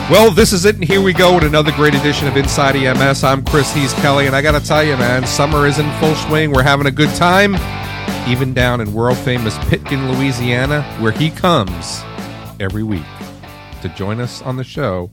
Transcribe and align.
Well, 0.08 0.30
this 0.30 0.54
is 0.54 0.66
it, 0.66 0.76
and 0.76 0.84
here 0.84 1.02
we 1.02 1.14
go 1.14 1.34
with 1.34 1.44
another 1.46 1.72
great 1.72 1.96
edition 1.96 2.28
of 2.28 2.38
Inside 2.38 2.76
EMS. 2.76 3.24
I'm 3.24 3.44
Chris 3.44 3.74
Hees 3.74 3.92
Kelly, 3.96 4.28
and 4.28 4.36
I 4.36 4.42
got 4.44 4.52
to 4.52 4.64
tell 4.66 4.84
you, 4.84 4.96
man, 4.98 5.26
summer 5.26 5.66
is 5.66 5.80
in 5.80 5.92
full 6.00 6.14
swing. 6.14 6.52
We're 6.52 6.62
having 6.62 6.86
a 6.86 6.92
good 6.92 7.10
time, 7.16 7.56
even 8.30 8.54
down 8.54 8.82
in 8.82 8.94
world 8.94 9.18
famous 9.18 9.58
Pitkin, 9.68 10.12
Louisiana, 10.12 10.84
where 11.00 11.12
he 11.12 11.32
comes 11.32 12.02
every 12.60 12.84
week 12.84 13.04
to 13.82 13.90
join 13.90 14.20
us 14.22 14.44
on 14.44 14.58
the 14.58 14.64
show. 14.64 15.10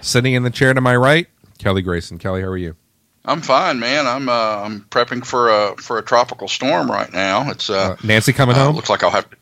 Sitting 0.00 0.34
in 0.34 0.44
the 0.44 0.50
chair 0.50 0.74
to 0.74 0.80
my 0.80 0.94
right, 0.94 1.26
Kelly 1.58 1.82
Grayson. 1.82 2.18
Kelly, 2.18 2.40
how 2.42 2.46
are 2.48 2.56
you? 2.56 2.76
I'm 3.24 3.40
fine, 3.42 3.80
man. 3.80 4.06
I'm 4.06 4.28
uh, 4.28 4.32
I'm 4.32 4.82
prepping 4.90 5.26
for 5.26 5.50
a 5.50 5.76
for 5.76 5.98
a 5.98 6.02
tropical 6.02 6.46
storm 6.46 6.88
right 6.88 7.12
now. 7.12 7.50
It's 7.50 7.68
uh, 7.68 7.74
Uh, 7.74 7.96
Nancy 8.04 8.32
coming 8.32 8.54
home? 8.54 8.76
Looks 8.76 8.88
like 8.90 9.02
I'll 9.02 9.10
have 9.10 9.28
to. 9.28 9.36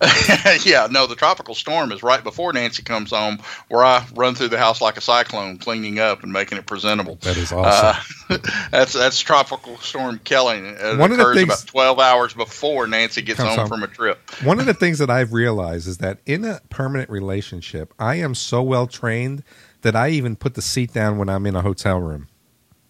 yeah, 0.64 0.88
no, 0.90 1.06
the 1.06 1.14
tropical 1.16 1.54
storm 1.54 1.92
is 1.92 2.02
right 2.02 2.22
before 2.22 2.52
Nancy 2.52 2.82
comes 2.82 3.10
home, 3.10 3.38
where 3.68 3.84
I 3.84 4.04
run 4.14 4.34
through 4.34 4.48
the 4.48 4.58
house 4.58 4.80
like 4.80 4.96
a 4.96 5.00
cyclone, 5.00 5.58
cleaning 5.58 5.98
up 5.98 6.22
and 6.22 6.32
making 6.32 6.58
it 6.58 6.66
presentable. 6.66 7.16
That 7.22 7.36
is 7.36 7.52
awesome. 7.52 8.16
Uh, 8.30 8.38
that's 8.70 8.92
that's 8.92 9.20
tropical 9.20 9.76
storm 9.78 10.18
Kelly. 10.24 10.58
It 10.58 10.98
One 10.98 11.12
of 11.12 11.18
the 11.18 11.34
things- 11.34 11.44
about 11.44 11.66
12 11.66 11.98
hours 11.98 12.34
before 12.34 12.86
Nancy 12.86 13.22
gets 13.22 13.40
home, 13.40 13.58
home. 13.58 13.68
from 13.68 13.82
a 13.82 13.88
trip. 13.88 14.18
One 14.42 14.58
of 14.60 14.66
the 14.66 14.74
things 14.74 14.98
that 14.98 15.10
I've 15.10 15.32
realized 15.32 15.86
is 15.88 15.98
that 15.98 16.18
in 16.26 16.44
a 16.44 16.60
permanent 16.70 17.10
relationship, 17.10 17.92
I 17.98 18.16
am 18.16 18.34
so 18.34 18.62
well 18.62 18.86
trained 18.86 19.42
that 19.82 19.94
I 19.96 20.08
even 20.10 20.36
put 20.36 20.54
the 20.54 20.62
seat 20.62 20.92
down 20.92 21.18
when 21.18 21.28
I'm 21.28 21.46
in 21.46 21.54
a 21.54 21.62
hotel 21.62 22.00
room. 22.00 22.28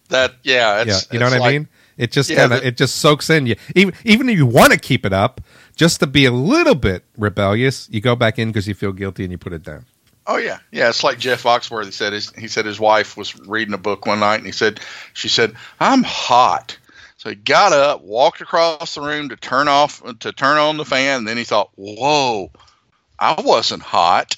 That 0.09 0.35
yeah, 0.43 0.83
yeah, 0.87 0.99
you 1.11 1.19
know 1.19 1.25
it's 1.27 1.33
what 1.35 1.41
I 1.41 1.45
like- 1.45 1.53
mean? 1.53 1.67
It 1.97 2.11
just 2.11 2.29
Yeah, 2.29 2.47
kind 2.47 2.53
of 2.53 2.63
it 2.63 2.77
just 2.77 2.97
soaks 2.97 3.29
in 3.29 3.47
you. 3.47 3.55
Even 3.75 3.93
even 4.03 4.29
if 4.29 4.37
you 4.37 4.45
want 4.45 4.71
to 4.71 4.79
keep 4.79 5.05
it 5.05 5.13
up, 5.13 5.41
just 5.75 5.99
to 5.99 6.07
be 6.07 6.25
a 6.25 6.31
little 6.31 6.75
bit 6.75 7.03
rebellious, 7.17 7.89
you 7.91 8.01
go 8.01 8.15
back 8.15 8.37
in 8.39 8.49
because 8.49 8.67
you 8.67 8.73
feel 8.73 8.91
guilty 8.91 9.23
and 9.23 9.31
you 9.31 9.37
put 9.37 9.53
it 9.53 9.63
down. 9.63 9.85
Oh 10.27 10.37
yeah, 10.37 10.59
yeah. 10.71 10.89
It's 10.89 11.03
like 11.03 11.19
Jeff 11.19 11.43
Foxworthy 11.43 11.93
said. 11.93 12.13
His, 12.13 12.31
he 12.31 12.47
said 12.47 12.65
his 12.65 12.79
wife 12.79 13.15
was 13.15 13.39
reading 13.39 13.73
a 13.73 13.77
book 13.77 14.05
one 14.05 14.19
night, 14.19 14.35
and 14.35 14.45
he 14.45 14.51
said, 14.51 14.79
she 15.13 15.29
said, 15.29 15.55
"I'm 15.79 16.03
hot." 16.03 16.77
So 17.17 17.29
he 17.29 17.35
got 17.35 17.71
up, 17.73 18.03
walked 18.03 18.41
across 18.41 18.95
the 18.95 19.01
room 19.01 19.29
to 19.29 19.35
turn 19.37 19.67
off 19.67 20.03
to 20.19 20.31
turn 20.33 20.57
on 20.57 20.77
the 20.77 20.85
fan, 20.85 21.19
and 21.19 21.27
then 21.27 21.37
he 21.37 21.45
thought, 21.45 21.71
"Whoa, 21.75 22.51
I 23.17 23.41
wasn't 23.41 23.81
hot." 23.83 24.35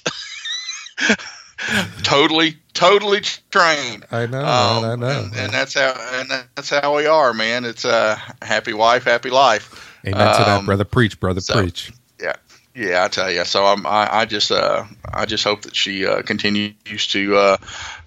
totally, 2.02 2.56
totally 2.74 3.20
trained. 3.50 4.04
I 4.10 4.26
know, 4.26 4.40
Um, 4.44 4.84
I 4.84 4.94
know. 4.96 5.08
and, 5.24 5.36
and 5.36 5.52
that's 5.52 5.74
how 5.74 5.94
and 6.20 6.30
that's 6.54 6.70
how 6.70 6.96
we 6.96 7.06
are, 7.06 7.32
man. 7.34 7.64
It's 7.64 7.84
a 7.84 8.20
happy 8.42 8.72
wife, 8.72 9.04
happy 9.04 9.30
life. 9.30 9.98
Amen 10.06 10.18
to 10.18 10.44
that, 10.44 10.48
um, 10.48 10.66
brother. 10.66 10.84
Preach, 10.84 11.20
brother. 11.20 11.40
so- 11.40 11.54
preach. 11.60 11.92
Yeah, 12.20 12.34
yeah, 12.74 13.04
I 13.04 13.08
tell 13.08 13.30
you. 13.30 13.44
So 13.44 13.64
I'm, 13.66 13.86
I, 13.86 14.08
I 14.20 14.24
just, 14.26 14.50
uh, 14.52 14.84
I 15.12 15.24
just 15.26 15.42
hope 15.44 15.62
that 15.62 15.74
she 15.74 16.06
uh, 16.06 16.22
continues 16.22 17.06
to 17.08 17.36
uh, 17.36 17.56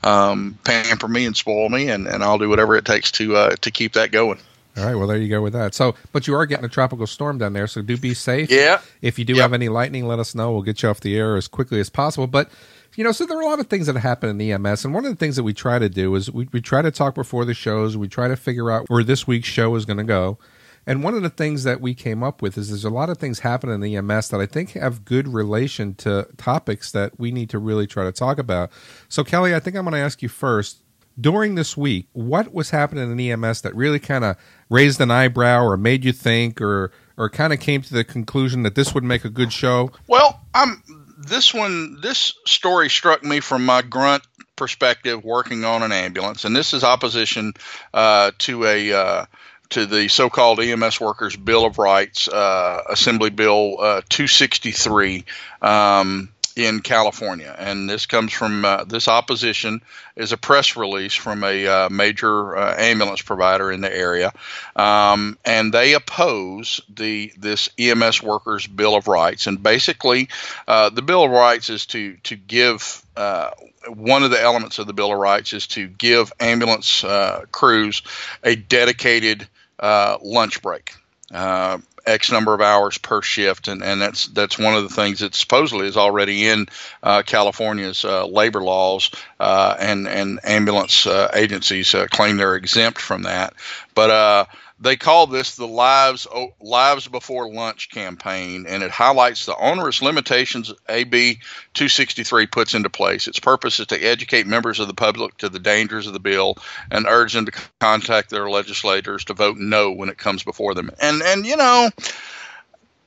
um, 0.03 0.57
pamper 0.63 1.07
me 1.07 1.25
and 1.25 1.35
spoil 1.35 1.69
me, 1.69 1.89
and, 1.89 2.07
and 2.07 2.23
I'll 2.23 2.37
do 2.37 2.47
whatever 2.49 2.75
it 2.75 2.85
takes 2.85 3.11
to 3.13 3.35
uh, 3.35 3.55
to 3.61 3.71
keep 3.71 3.93
that 3.93 4.11
going. 4.11 4.39
All 4.77 4.85
right. 4.85 4.95
Well, 4.95 5.07
there 5.07 5.17
you 5.17 5.29
go 5.29 5.41
with 5.41 5.53
that. 5.53 5.73
So, 5.75 5.95
but 6.11 6.27
you 6.27 6.33
are 6.35 6.45
getting 6.45 6.65
a 6.65 6.69
tropical 6.69 7.05
storm 7.05 7.37
down 7.37 7.53
there, 7.53 7.67
so 7.67 7.81
do 7.81 7.95
be 7.97 8.13
safe. 8.13 8.49
Yeah. 8.49 8.81
If 9.01 9.19
you 9.19 9.25
do 9.25 9.33
Yep. 9.33 9.41
have 9.41 9.53
any 9.53 9.69
lightning, 9.69 10.07
let 10.07 10.19
us 10.19 10.33
know. 10.33 10.51
We'll 10.51 10.63
get 10.63 10.81
you 10.81 10.89
off 10.89 10.99
the 10.99 11.15
air 11.15 11.35
as 11.37 11.47
quickly 11.47 11.79
as 11.79 11.89
possible. 11.89 12.27
But 12.27 12.49
you 12.95 13.03
know, 13.03 13.11
so 13.11 13.25
there 13.25 13.37
are 13.37 13.41
a 13.41 13.45
lot 13.45 13.59
of 13.59 13.67
things 13.67 13.87
that 13.87 13.95
happen 13.97 14.29
in 14.29 14.39
EMS, 14.51 14.85
and 14.85 14.93
one 14.93 15.03
of 15.05 15.11
the 15.11 15.17
things 15.17 15.35
that 15.35 15.43
we 15.43 15.53
try 15.53 15.79
to 15.79 15.89
do 15.89 16.13
is 16.15 16.31
we, 16.31 16.47
we 16.51 16.61
try 16.61 16.81
to 16.81 16.91
talk 16.91 17.15
before 17.15 17.43
the 17.45 17.53
shows. 17.55 17.97
We 17.97 18.07
try 18.07 18.27
to 18.27 18.35
figure 18.35 18.69
out 18.69 18.87
where 18.89 19.03
this 19.03 19.25
week's 19.27 19.47
show 19.47 19.73
is 19.75 19.85
going 19.85 19.97
to 19.97 20.03
go. 20.03 20.37
And 20.85 21.01
one 21.01 21.13
of 21.15 21.23
the 21.23 21.29
things 21.29 21.63
that 21.63 21.79
we 21.79 21.93
came 21.95 22.23
up 22.23 22.41
with 22.41 22.57
is 22.57 22.67
there's 22.69 22.83
a 22.83 22.89
lot 22.89 23.09
of 23.09 23.17
things 23.17 23.39
happening 23.39 23.81
in 23.81 23.95
EMS 24.11 24.29
that 24.29 24.41
I 24.41 24.45
think 24.45 24.71
have 24.73 25.05
good 25.05 25.27
relation 25.29 25.95
to 25.95 26.27
topics 26.37 26.91
that 26.91 27.17
we 27.17 27.31
need 27.31 27.49
to 27.51 27.57
really 27.57 27.87
try 27.87 28.03
to 28.03 28.11
talk 28.11 28.37
about. 28.37 28.69
So, 29.07 29.23
Kelly, 29.23 29.55
I 29.55 29.59
think 29.59 29.75
I'm 29.77 29.85
going 29.85 29.93
to 29.93 29.99
ask 29.99 30.21
you 30.21 30.29
first 30.29 30.79
during 31.19 31.55
this 31.55 31.77
week, 31.77 32.07
what 32.13 32.53
was 32.53 32.71
happening 32.71 33.11
in 33.11 33.19
EMS 33.19 33.61
that 33.61 33.75
really 33.75 33.99
kind 33.99 34.23
of 34.23 34.35
raised 34.73 34.99
an 34.99 35.11
eyebrow 35.11 35.63
or 35.63 35.77
made 35.77 36.03
you 36.03 36.11
think 36.11 36.59
or 36.59 36.91
or 37.15 37.29
kind 37.29 37.53
of 37.53 37.59
came 37.59 37.81
to 37.83 37.93
the 37.93 38.03
conclusion 38.03 38.63
that 38.63 38.73
this 38.73 38.93
would 38.93 39.03
make 39.03 39.23
a 39.23 39.29
good 39.29 39.53
show? 39.53 39.91
Well, 40.07 40.41
I'm 40.53 40.81
this 41.17 41.53
one. 41.53 42.01
This 42.01 42.33
story 42.45 42.89
struck 42.89 43.23
me 43.23 43.39
from 43.39 43.65
my 43.65 43.83
grunt 43.83 44.23
perspective, 44.55 45.23
working 45.23 45.63
on 45.63 45.83
an 45.83 45.91
ambulance, 45.91 46.43
and 46.43 46.55
this 46.55 46.73
is 46.73 46.83
opposition 46.83 47.53
uh, 47.93 48.31
to 48.39 48.65
a. 48.65 48.93
Uh, 48.93 49.25
to 49.69 49.87
the 49.87 50.07
so-called 50.07 50.59
EMS 50.59 51.01
Workers 51.01 51.35
Bill 51.35 51.65
of 51.65 51.79
Rights, 51.79 52.27
uh, 52.27 52.83
Assembly 52.89 53.31
Bill 53.31 53.77
uh, 53.79 54.01
263 54.07 55.25
um, 55.63 56.29
in 56.55 56.81
California, 56.81 57.55
and 57.57 57.89
this 57.89 58.05
comes 58.05 58.31
from 58.31 58.65
uh, 58.65 58.83
this 58.83 59.07
opposition 59.07 59.81
is 60.15 60.31
a 60.31 60.37
press 60.37 60.75
release 60.75 61.13
from 61.13 61.43
a 61.43 61.67
uh, 61.67 61.89
major 61.89 62.55
uh, 62.55 62.75
ambulance 62.77 63.21
provider 63.21 63.71
in 63.71 63.81
the 63.81 63.95
area, 63.95 64.31
um, 64.75 65.37
and 65.45 65.73
they 65.73 65.93
oppose 65.93 66.81
the 66.93 67.33
this 67.37 67.69
EMS 67.77 68.21
Workers 68.21 68.67
Bill 68.67 68.95
of 68.95 69.07
Rights, 69.07 69.47
and 69.47 69.61
basically 69.61 70.29
uh, 70.67 70.89
the 70.89 71.01
Bill 71.01 71.23
of 71.23 71.31
Rights 71.31 71.69
is 71.69 71.85
to 71.87 72.17
to 72.23 72.35
give 72.35 73.03
uh, 73.17 73.51
one 73.87 74.23
of 74.23 74.31
the 74.31 74.41
elements 74.41 74.79
of 74.79 74.87
the 74.87 74.93
Bill 74.93 75.11
of 75.11 75.19
Rights 75.19 75.53
is 75.53 75.67
to 75.67 75.87
give 75.87 76.31
ambulance 76.39 77.03
uh, 77.03 77.45
crews 77.51 78.01
a 78.43 78.55
dedicated 78.55 79.47
lunch 79.79 80.61
break. 80.61 80.93
Uh, 81.33 81.79
X 82.05 82.31
number 82.31 82.53
of 82.53 82.61
hours 82.61 82.97
per 82.97 83.21
shift, 83.21 83.67
and, 83.67 83.81
and 83.83 84.01
that's 84.01 84.27
that's 84.27 84.59
one 84.59 84.75
of 84.75 84.83
the 84.83 84.93
things 84.93 85.19
that 85.19 85.35
supposedly 85.35 85.87
is 85.87 85.97
already 85.97 86.47
in 86.47 86.67
uh, 87.01 87.23
California's 87.25 88.03
uh, 88.03 88.25
labor 88.25 88.61
laws, 88.61 89.11
uh, 89.39 89.75
and 89.79 90.07
and 90.07 90.39
ambulance 90.43 91.07
uh, 91.07 91.31
agencies 91.33 91.93
uh, 91.95 92.07
claim 92.07 92.37
they're 92.37 92.55
exempt 92.55 92.99
from 92.99 93.23
that. 93.23 93.53
But 93.95 94.09
uh, 94.09 94.45
they 94.83 94.97
call 94.97 95.27
this 95.27 95.55
the 95.55 95.67
Lives 95.67 96.27
Lives 96.59 97.07
Before 97.07 97.51
Lunch 97.51 97.89
campaign, 97.89 98.65
and 98.67 98.83
it 98.83 98.91
highlights 98.91 99.45
the 99.45 99.55
onerous 99.55 100.01
limitations 100.01 100.73
AB 100.89 101.39
263 101.73 102.47
puts 102.47 102.73
into 102.73 102.89
place. 102.89 103.27
Its 103.27 103.39
purpose 103.39 103.79
is 103.79 103.87
to 103.87 103.99
educate 103.99 104.45
members 104.45 104.79
of 104.79 104.87
the 104.87 104.93
public 104.93 105.37
to 105.37 105.47
the 105.47 105.59
dangers 105.59 106.05
of 106.05 106.13
the 106.13 106.19
bill 106.19 106.57
and 106.91 107.05
urge 107.07 107.33
them 107.33 107.45
to 107.45 107.53
contact 107.79 108.29
their 108.29 108.49
legislators 108.49 109.23
to 109.25 109.33
vote 109.33 109.57
no 109.57 109.91
when 109.91 110.09
it 110.09 110.17
comes 110.17 110.43
before 110.43 110.73
them. 110.73 110.89
And 110.99 111.23
and 111.23 111.45
you 111.45 111.55
know, 111.55 111.89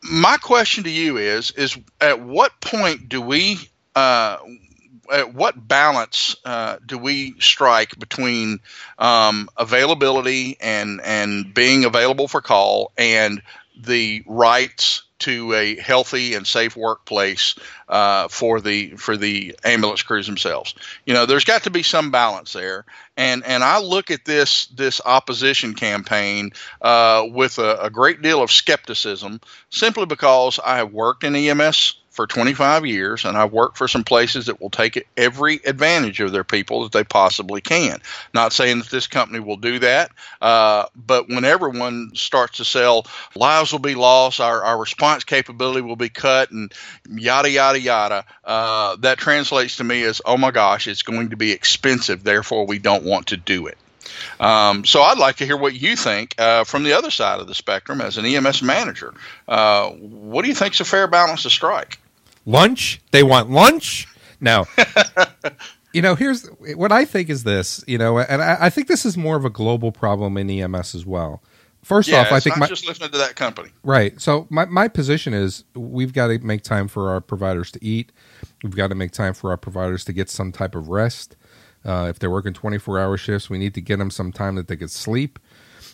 my 0.02 0.38
question 0.38 0.84
to 0.84 0.90
you 0.90 1.18
is 1.18 1.50
is 1.50 1.78
at 2.00 2.20
what 2.20 2.58
point 2.60 3.08
do 3.10 3.20
we 3.20 3.58
uh, 3.94 4.38
what 5.32 5.68
balance 5.68 6.36
uh, 6.44 6.76
do 6.84 6.98
we 6.98 7.34
strike 7.40 7.98
between 7.98 8.60
um, 8.98 9.48
availability 9.56 10.56
and 10.60 11.00
and 11.02 11.54
being 11.54 11.84
available 11.84 12.28
for 12.28 12.40
call 12.40 12.92
and 12.96 13.42
the 13.78 14.22
rights 14.26 15.02
to 15.18 15.54
a 15.54 15.76
healthy 15.76 16.34
and 16.34 16.46
safe 16.46 16.76
workplace 16.76 17.54
uh, 17.88 18.28
for 18.28 18.60
the 18.60 18.90
for 18.96 19.16
the 19.16 19.56
ambulance 19.64 20.02
crews 20.02 20.26
themselves. 20.26 20.74
You 21.04 21.14
know, 21.14 21.26
there's 21.26 21.44
got 21.44 21.62
to 21.64 21.70
be 21.70 21.82
some 21.82 22.10
balance 22.10 22.52
there, 22.52 22.84
and 23.16 23.44
and 23.44 23.64
I 23.64 23.80
look 23.80 24.10
at 24.10 24.24
this 24.24 24.66
this 24.66 25.00
opposition 25.04 25.74
campaign 25.74 26.52
uh, 26.82 27.26
with 27.30 27.58
a, 27.58 27.84
a 27.84 27.90
great 27.90 28.20
deal 28.22 28.42
of 28.42 28.52
skepticism, 28.52 29.40
simply 29.70 30.06
because 30.06 30.60
I 30.62 30.76
have 30.76 30.92
worked 30.92 31.24
in 31.24 31.34
EMS 31.34 31.96
for 32.16 32.26
25 32.26 32.86
years, 32.86 33.24
and 33.24 33.36
I've 33.36 33.52
worked 33.52 33.76
for 33.76 33.86
some 33.86 34.02
places 34.02 34.46
that 34.46 34.60
will 34.60 34.70
take 34.70 35.06
every 35.16 35.60
advantage 35.64 36.18
of 36.20 36.32
their 36.32 36.44
people 36.44 36.82
that 36.82 36.92
they 36.92 37.04
possibly 37.04 37.60
can. 37.60 38.00
Not 38.32 38.52
saying 38.52 38.78
that 38.78 38.88
this 38.88 39.06
company 39.06 39.38
will 39.38 39.58
do 39.58 39.78
that, 39.80 40.10
uh, 40.40 40.86
but 40.96 41.28
when 41.28 41.44
everyone 41.44 42.12
starts 42.14 42.56
to 42.56 42.64
sell, 42.64 43.06
lives 43.34 43.70
will 43.70 43.78
be 43.78 43.94
lost, 43.94 44.40
our, 44.40 44.64
our 44.64 44.78
response 44.78 45.24
capability 45.24 45.82
will 45.82 45.96
be 45.96 46.08
cut, 46.08 46.50
and 46.50 46.72
yada, 47.08 47.50
yada, 47.50 47.78
yada, 47.78 48.24
uh, 48.44 48.96
that 48.96 49.18
translates 49.18 49.76
to 49.76 49.84
me 49.84 50.02
as, 50.02 50.22
oh 50.24 50.38
my 50.38 50.50
gosh, 50.50 50.88
it's 50.88 51.02
going 51.02 51.30
to 51.30 51.36
be 51.36 51.52
expensive, 51.52 52.24
therefore 52.24 52.66
we 52.66 52.78
don't 52.78 53.04
want 53.04 53.28
to 53.28 53.36
do 53.36 53.66
it. 53.66 53.76
Um, 54.40 54.84
so 54.84 55.02
I'd 55.02 55.18
like 55.18 55.36
to 55.36 55.46
hear 55.46 55.56
what 55.56 55.74
you 55.74 55.96
think 55.96 56.34
uh, 56.38 56.64
from 56.64 56.82
the 56.82 56.94
other 56.94 57.10
side 57.10 57.40
of 57.40 57.46
the 57.46 57.54
spectrum 57.54 58.00
as 58.00 58.16
an 58.16 58.24
EMS 58.24 58.62
manager. 58.62 59.12
Uh, 59.46 59.90
what 59.90 60.42
do 60.42 60.48
you 60.48 60.54
think 60.54 60.74
is 60.74 60.80
a 60.80 60.84
fair 60.84 61.06
balance 61.06 61.42
to 61.42 61.50
strike? 61.50 61.98
Lunch? 62.46 63.02
They 63.10 63.22
want 63.22 63.50
lunch? 63.50 64.06
No. 64.40 64.64
you 65.92 66.00
know, 66.00 66.14
here's 66.14 66.46
what 66.76 66.92
I 66.92 67.04
think 67.04 67.28
is 67.28 67.44
this, 67.44 67.84
you 67.86 67.98
know, 67.98 68.18
and 68.18 68.42
I, 68.42 68.56
I, 68.60 68.70
think 68.70 68.86
this 68.86 69.04
is 69.04 69.16
more 69.16 69.36
of 69.36 69.44
a 69.44 69.50
global 69.50 69.92
problem 69.92 70.36
in 70.36 70.48
EMS 70.48 70.94
as 70.94 71.04
well. 71.04 71.42
First 71.82 72.08
yeah, 72.08 72.20
off, 72.20 72.32
I 72.32 72.40
think 72.40 72.56
my, 72.56 72.66
just 72.66 72.86
listening 72.86 73.10
to 73.10 73.18
that 73.18 73.36
company. 73.36 73.70
Right. 73.82 74.20
So 74.20 74.46
my, 74.50 74.64
my 74.64 74.88
position 74.88 75.34
is 75.34 75.64
we've 75.74 76.12
got 76.12 76.28
to 76.28 76.38
make 76.40 76.62
time 76.62 76.88
for 76.88 77.10
our 77.10 77.20
providers 77.20 77.70
to 77.72 77.84
eat. 77.84 78.12
We've 78.62 78.74
got 78.74 78.88
to 78.88 78.94
make 78.94 79.12
time 79.12 79.34
for 79.34 79.50
our 79.50 79.56
providers 79.56 80.04
to 80.06 80.12
get 80.12 80.28
some 80.28 80.52
type 80.52 80.74
of 80.74 80.88
rest. 80.88 81.36
Uh, 81.84 82.08
if 82.10 82.18
they're 82.18 82.30
working 82.30 82.52
24 82.52 82.98
hour 82.98 83.16
shifts, 83.16 83.48
we 83.48 83.58
need 83.58 83.74
to 83.74 83.80
get 83.80 83.98
them 83.98 84.10
some 84.10 84.32
time 84.32 84.56
that 84.56 84.66
they 84.66 84.76
could 84.76 84.90
sleep. 84.90 85.38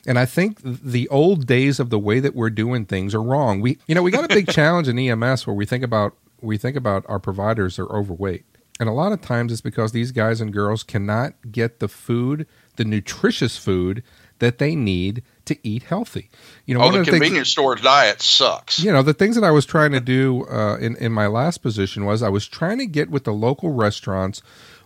And 0.06 0.19
I 0.19 0.26
think 0.26 0.60
the 0.62 1.08
old 1.10 1.46
days 1.46 1.78
of 1.78 1.90
the 1.90 1.99
way 1.99 2.19
that 2.20 2.34
we're 2.34 2.50
doing 2.50 2.87
things 2.87 3.14
are 3.14 3.22
wrong. 3.22 3.60
We, 3.60 3.78
you 3.87 3.94
know, 3.94 4.02
we 4.02 4.10
got 4.10 4.25
a 4.25 4.34
big 4.34 4.49
challenge 4.50 4.88
in 4.88 4.99
EMS 4.99 5.46
where 5.46 5.54
we 5.54 5.66
think 5.66 5.84
about 5.84 6.16
we 6.42 6.58
think 6.58 6.76
about 6.76 7.04
our 7.08 7.18
providers 7.18 7.78
are 7.78 7.86
overweight, 7.86 8.44
and 8.80 8.88
a 8.88 8.92
lot 8.92 9.12
of 9.12 9.20
times 9.20 9.52
it's 9.52 9.60
because 9.60 9.92
these 9.92 10.12
guys 10.12 10.40
and 10.40 10.52
girls 10.52 10.82
cannot 10.82 11.34
get 11.50 11.80
the 11.80 11.88
food, 11.88 12.46
the 12.76 12.84
nutritious 12.84 13.56
food 13.56 14.02
that 14.38 14.58
they 14.58 14.74
need 14.74 15.22
to 15.44 15.56
eat 15.62 15.84
healthy. 15.84 16.28
You 16.66 16.74
know, 16.74 16.80
oh, 16.80 16.86
one 16.86 16.94
the 16.94 17.00
of 17.00 17.06
the 17.06 17.12
convenience 17.12 17.36
things, 17.36 17.48
store 17.50 17.76
diet 17.76 18.20
sucks. 18.20 18.82
You 18.82 18.92
know, 18.92 19.02
the 19.02 19.14
things 19.14 19.36
that 19.36 19.44
I 19.44 19.52
was 19.52 19.64
trying 19.64 19.92
to 19.92 20.00
do 20.00 20.44
uh, 20.46 20.78
in 20.78 20.96
in 20.96 21.12
my 21.12 21.28
last 21.28 21.58
position 21.58 22.04
was 22.04 22.22
I 22.22 22.28
was 22.28 22.48
trying 22.48 22.78
to 22.78 22.86
get 22.86 23.08
with 23.08 23.24
the 23.24 23.32
local 23.32 23.72
restaurants 23.72 24.42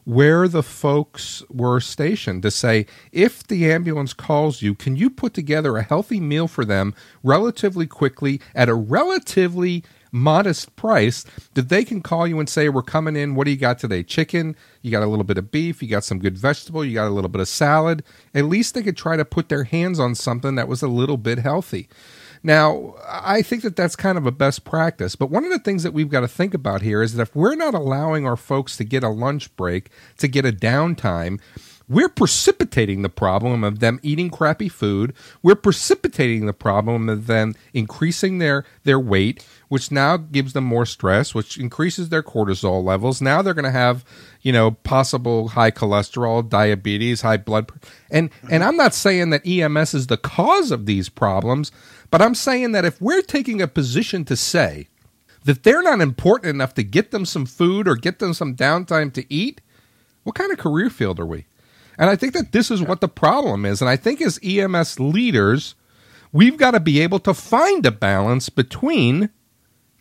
where 0.07 0.47
the 0.47 0.63
folks 0.63 1.43
were 1.51 1.81
stationed 1.81 2.41
to 2.41 2.51
say, 2.51 2.87
if 3.11 3.45
the 3.45 3.71
ambulance 3.73 4.13
calls 4.13 4.63
you, 4.63 4.73
can 4.73 4.95
you 4.95 5.11
put 5.11 5.35
together 5.35 5.77
a 5.77 5.83
healthy 5.83 6.21
meal 6.21 6.47
for 6.47 6.65
them 6.65 6.95
relatively 7.25 7.89
quickly 7.89 8.41
at 8.55 8.69
a 8.69 8.75
relatively 8.75 9.83
modest 10.17 10.75
price 10.77 11.25
that 11.55 11.69
they 11.69 11.85
can 11.85 12.01
call 12.01 12.27
you 12.27 12.41
and 12.41 12.49
say, 12.49 12.69
We're 12.69 12.83
coming 12.83 13.17
in. 13.17 13.35
What 13.35 13.45
do 13.45 13.51
you 13.51 13.57
got 13.57 13.79
today? 13.79 14.03
Chicken, 14.03 14.57
you 14.83 14.91
got 14.91 15.03
a 15.03 15.07
little 15.07 15.25
bit 15.25 15.39
of 15.39 15.51
beef, 15.51 15.83
you 15.83 15.89
got 15.89 16.05
some 16.05 16.19
good 16.19 16.37
vegetable, 16.39 16.85
you 16.85 16.95
got 16.95 17.09
a 17.09 17.11
little 17.11 17.29
bit 17.29 17.41
of 17.41 17.49
salad. 17.49 18.03
At 18.35 18.47
least 18.47 18.75
they 18.75 18.83
could 18.83 18.97
try 18.97 19.17
to 19.17 19.25
put 19.25 19.49
their 19.49 19.65
hands 19.65 20.01
on 20.01 20.15
something 20.15 20.55
that 20.57 20.69
was 20.69 20.83
a 20.83 20.89
little 20.89 21.17
bit 21.17 21.39
healthy. 21.39 21.89
Now, 22.43 22.95
I 23.09 23.43
think 23.43 23.63
that 23.63 23.77
that's 23.77 23.97
kind 23.97 24.17
of 24.17 24.27
a 24.27 24.33
best 24.33 24.65
practice. 24.65 25.17
But 25.17 25.31
one 25.31 25.45
of 25.45 25.51
the 25.51 25.59
things 25.59 25.83
that 25.83 25.93
we've 25.93 26.09
got 26.09 26.21
to 26.21 26.29
think 26.29 26.55
about 26.55 26.83
here 26.83 27.03
is 27.03 27.15
that 27.15 27.23
if 27.23 27.35
we're 27.35 27.57
not 27.57 27.75
allowing 27.75 28.27
our 28.27 28.37
folks 28.37 28.77
to 28.77 28.85
get 28.85 29.03
a 29.03 29.09
lunch 29.09 29.55
break, 29.57 29.91
to 30.19 30.29
get 30.29 30.45
a 30.45 30.53
downtime, 30.53 31.41
we're 31.89 32.09
precipitating 32.09 33.03
the 33.03 33.09
problem 33.09 33.63
of 33.63 33.79
them 33.79 34.01
eating 34.03 34.29
crappy 34.29 34.69
food. 34.69 35.13
We're 35.43 35.55
precipitating 35.55 36.47
the 36.47 36.53
problem 36.53 37.09
of 37.09 37.29
them 37.29 37.55
increasing 37.73 38.39
their, 38.39 38.65
their 38.83 38.99
weight, 38.99 39.47
which 39.69 39.93
now 39.93 40.17
gives 40.17 40.53
them 40.53 40.65
more 40.65 40.85
stress, 40.85 41.33
which 41.33 41.57
increases 41.57 42.09
their 42.09 42.25
cortisol 42.25 42.83
levels. 42.83 43.23
Now 43.23 43.41
they're 43.41 43.55
going 43.55 43.65
to 43.65 43.71
have, 43.71 44.05
you 44.43 44.53
know, 44.53 44.73
possible 44.73 45.49
high 45.49 45.71
cholesterol, 45.71 46.49
diabetes, 46.49 47.21
high 47.21 47.37
blood. 47.37 47.71
And, 48.11 48.31
and 48.51 48.65
I'm 48.65 48.77
not 48.77 48.95
saying 48.95 49.31
that 49.31 49.47
EMS 49.47 49.95
is 49.95 50.07
the 50.09 50.17
cause 50.17 50.73
of 50.73 50.87
these 50.87 51.09
problems, 51.09 51.71
but 52.11 52.21
I'm 52.21 52.35
saying 52.35 52.73
that 52.73 52.85
if 52.85 53.01
we're 53.01 53.23
taking 53.23 53.63
a 53.63 53.69
position 53.69 54.25
to 54.25 54.37
say 54.37 54.89
that 55.45 55.63
they're 55.63 55.83
not 55.83 56.01
important 56.01 56.51
enough 56.51 56.75
to 56.75 56.83
get 56.83 57.13
them 57.13 57.25
some 57.25 57.47
food 57.47 57.87
or 57.87 57.95
get 57.95 58.19
them 58.19 58.35
some 58.35 58.57
downtime 58.57 59.13
to 59.13 59.33
eat, 59.33 59.61
what 60.25 60.35
kind 60.35 60.51
of 60.51 60.59
career 60.59 60.91
field 60.91 61.21
are 61.21 61.27
we? 61.27 61.47
And 61.99 62.11
I 62.11 62.17
think 62.17 62.33
that 62.35 62.53
this 62.53 62.71
is 62.71 62.83
what 62.83 63.01
the 63.01 63.09
problem 63.09 63.65
is. 63.65 63.81
And 63.81 63.89
I 63.89 63.97
think 63.97 64.21
as 64.21 64.39
EMS 64.43 65.01
leaders, 65.01 65.75
we've 66.33 66.57
got 66.57 66.73
to 66.73 66.81
be 66.81 67.01
able 67.01 67.19
to 67.21 67.35
find 67.35 67.85
a 67.87 67.91
balance 67.91 68.49
between 68.49 69.31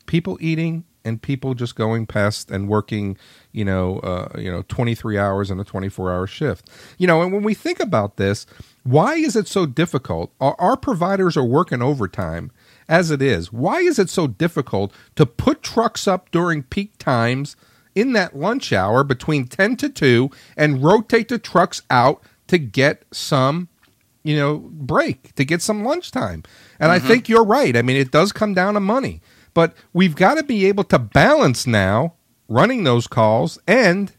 people 0.06 0.38
eating 0.42 0.86
and 1.06 1.22
people 1.22 1.54
just 1.54 1.76
going 1.76 2.08
past 2.08 2.50
and 2.50 2.68
working, 2.68 3.16
you 3.52 3.64
know, 3.64 4.00
uh, 4.00 4.28
you 4.38 4.52
know, 4.52 4.64
23 4.68 5.18
hours 5.18 5.52
in 5.52 5.60
a 5.60 5.64
24 5.64 6.12
hour 6.12 6.28
shift. 6.28 6.70
You 6.98 7.06
know, 7.06 7.22
and 7.22 7.32
when 7.32 7.44
we 7.44 7.54
think 7.54 7.80
about 7.80 8.18
this, 8.18 8.48
why 8.84 9.16
is 9.16 9.36
it 9.36 9.48
so 9.48 9.66
difficult? 9.68 10.34
Our, 10.42 10.56
our 10.60 10.76
providers 10.76 11.38
are 11.38 11.46
working 11.46 11.82
overtime 11.82 12.52
as 12.90 13.12
it 13.12 13.22
is. 13.22 13.54
Why 13.54 13.80
is 13.80 14.00
it 14.00 14.10
so 14.10 14.28
difficult 14.28 14.92
to 15.16 15.26
put 15.26 15.62
trucks 15.62 16.08
up 16.08 16.32
during 16.32 16.64
peak 16.64 16.98
times 16.98 17.56
in 17.96 18.14
that 18.14 18.36
lunch 18.36 18.72
hour 18.74 19.04
between 19.04 19.48
10 19.48 19.78
to 19.78 19.90
2 19.90 20.30
and 20.56 20.84
rotate 20.84 21.30
the 21.30 21.40
trucks 21.40 21.82
out 21.90 22.22
to 22.48 22.58
get 22.58 23.04
some 23.12 23.70
you 24.24 24.36
know 24.36 24.58
break 24.58 25.34
to 25.36 25.46
get 25.46 25.62
some 25.62 25.84
lunchtime 25.84 26.44
and 26.80 26.92
mm-hmm. 26.92 26.92
i 26.92 27.00
think 27.00 27.30
you're 27.30 27.44
right 27.44 27.76
i 27.76 27.82
mean 27.82 27.96
it 27.96 28.12
does 28.12 28.32
come 28.32 28.54
down 28.54 28.74
to 28.74 28.80
money 28.80 29.22
but 29.54 29.74
we've 29.94 30.16
got 30.16 30.36
to 30.36 30.44
be 30.44 30.66
able 30.66 30.84
to 30.84 31.00
balance 31.00 31.66
now 31.66 32.14
running 32.48 32.84
those 32.84 33.08
calls 33.08 33.58
and 33.68 34.14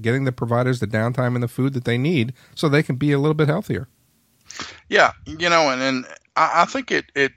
getting 0.00 0.24
the 0.24 0.32
providers 0.32 0.80
the 0.80 0.86
downtime 0.86 1.34
and 1.34 1.42
the 1.42 1.48
food 1.48 1.72
that 1.72 1.84
they 1.84 1.98
need 1.98 2.32
so 2.54 2.68
they 2.68 2.82
can 2.82 2.96
be 2.96 3.12
a 3.12 3.18
little 3.18 3.34
bit 3.34 3.48
healthier 3.48 3.88
yeah, 4.88 5.12
you 5.26 5.48
know, 5.48 5.70
and, 5.70 5.82
and 5.82 6.06
I, 6.36 6.62
I 6.62 6.64
think 6.64 6.90
it 6.90 7.06
it 7.14 7.32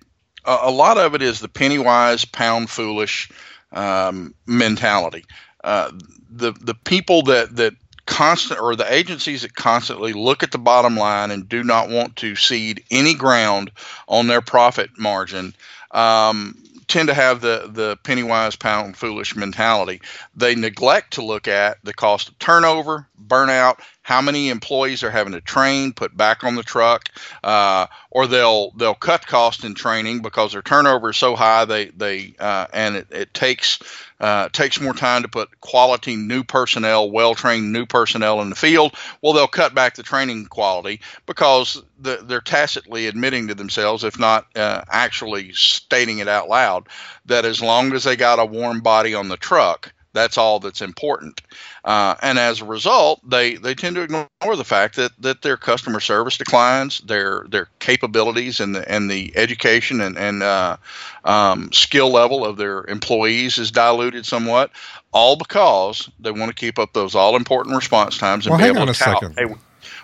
a 0.46 0.72
lot 0.72 0.98
of 0.98 1.14
it 1.14 1.22
is 1.22 1.40
the 1.40 1.50
penny 1.50 1.78
wise 1.78 2.26
pound 2.26 2.70
foolish 2.70 3.30
um, 3.72 4.34
mentality. 4.46 5.26
Uh, 5.64 5.92
the 6.30 6.52
the 6.54 6.76
people 6.76 7.24
that 7.24 7.56
that 7.56 7.74
constant 8.06 8.60
or 8.60 8.76
the 8.76 8.92
agencies 8.92 9.42
that 9.42 9.54
constantly 9.54 10.14
look 10.14 10.42
at 10.42 10.52
the 10.52 10.58
bottom 10.58 10.96
line 10.96 11.30
and 11.30 11.50
do 11.50 11.64
not 11.64 11.90
want 11.90 12.16
to 12.16 12.36
cede 12.36 12.84
any 12.90 13.14
ground 13.14 13.70
on 14.08 14.28
their 14.28 14.42
profit 14.42 14.90
margin 14.98 15.54
um, 15.92 16.56
tend 16.88 17.10
to 17.10 17.14
have 17.14 17.42
the 17.42 17.70
the 17.72 17.98
penny 18.04 18.24
wise 18.24 18.56
pound 18.56 18.96
foolish 18.98 19.36
mentality. 19.36 20.02
They 20.36 20.56
neglect 20.56 21.14
to 21.14 21.22
look 21.24 21.48
at 21.48 21.78
the 21.84 21.94
cost 21.94 22.30
of 22.30 22.40
turnover, 22.40 23.08
burnout, 23.28 23.80
how 24.08 24.22
many 24.22 24.48
employees 24.48 25.04
are 25.04 25.12
having 25.12 25.34
to 25.34 25.42
train, 25.42 25.92
put 25.92 26.16
back 26.16 26.46
on 26.46 26.56
the 26.56 26.64
truck, 26.64 27.10
uh, 27.44 27.88
or 28.10 28.26
they'll 28.26 28.72
they'll 28.72 28.96
cut 28.96 29.28
cost 29.28 29.66
in 29.66 29.74
training 29.74 30.22
because 30.22 30.54
their 30.54 30.62
turnover 30.62 31.10
is 31.10 31.18
so 31.18 31.36
high. 31.36 31.66
They 31.66 31.88
they 31.88 32.34
uh, 32.40 32.68
and 32.72 32.96
it, 32.96 33.08
it 33.12 33.34
takes 33.34 33.80
uh, 34.22 34.48
takes 34.48 34.80
more 34.80 34.94
time 34.94 35.24
to 35.24 35.28
put 35.28 35.60
quality 35.60 36.16
new 36.16 36.46
personnel, 36.46 37.12
well 37.12 37.36
trained 37.36 37.74
new 37.74 37.86
personnel 37.86 38.40
in 38.40 38.50
the 38.50 38.56
field. 38.56 38.96
Well, 39.22 39.34
they'll 39.34 39.46
cut 39.46 39.76
back 39.76 39.96
the 39.96 40.04
training 40.04 40.46
quality 40.46 41.02
because 41.26 41.84
the, 42.00 42.24
they're 42.24 42.40
tacitly 42.40 43.08
admitting 43.08 43.50
to 43.50 43.56
themselves, 43.56 44.06
if 44.06 44.18
not 44.18 44.48
uh, 44.56 44.84
actually 44.90 45.52
stating 45.52 46.20
it 46.20 46.30
out 46.30 46.48
loud, 46.48 46.88
that 47.26 47.44
as 47.44 47.62
long 47.62 47.92
as 47.92 48.06
they 48.06 48.16
got 48.16 48.40
a 48.40 48.46
warm 48.46 48.80
body 48.80 49.14
on 49.14 49.28
the 49.28 49.36
truck, 49.36 49.92
that's 50.14 50.38
all 50.38 50.60
that's 50.60 50.82
important. 50.82 51.42
Uh, 51.84 52.16
and 52.22 52.40
as 52.40 52.62
a 52.62 52.66
result, 52.66 53.20
they, 53.28 53.56
they 53.56 53.76
tend 53.76 53.96
to 53.96 54.02
ignore 54.02 54.28
the 54.42 54.64
fact 54.64 54.96
that, 54.96 55.12
that 55.20 55.42
their 55.42 55.58
customer 55.58 56.00
service 56.00 56.38
declines, 56.38 57.00
their 57.02 57.46
their 57.50 57.70
capabilities 57.80 58.60
and 58.60 58.76
the 58.76 58.92
and 58.92 59.10
the 59.10 59.32
education 59.36 60.02
and 60.02 60.18
and 60.18 60.44
uh, 60.44 60.78
um, 61.24 61.72
skill 61.72 62.10
level 62.10 62.46
of 62.46 62.58
their 62.58 62.84
employees 62.86 63.58
is 63.58 63.72
diluted 63.72 64.26
somewhat, 64.26 64.72
all 65.12 65.36
because 65.36 66.10
they 66.20 66.32
want 66.32 66.50
to 66.50 66.56
keep 66.56 66.80
up 66.80 66.94
those 66.94 67.16
all 67.16 67.36
important 67.36 67.76
response 67.76 68.18
times 68.18 68.46
and 68.46 68.52
well, 68.52 68.60
be 68.60 68.64
hang 68.64 68.72
able 68.72 68.82
on 68.82 68.88
to 68.88 68.92
a 68.92 68.96
second. 68.96 69.36
Hey, 69.38 69.46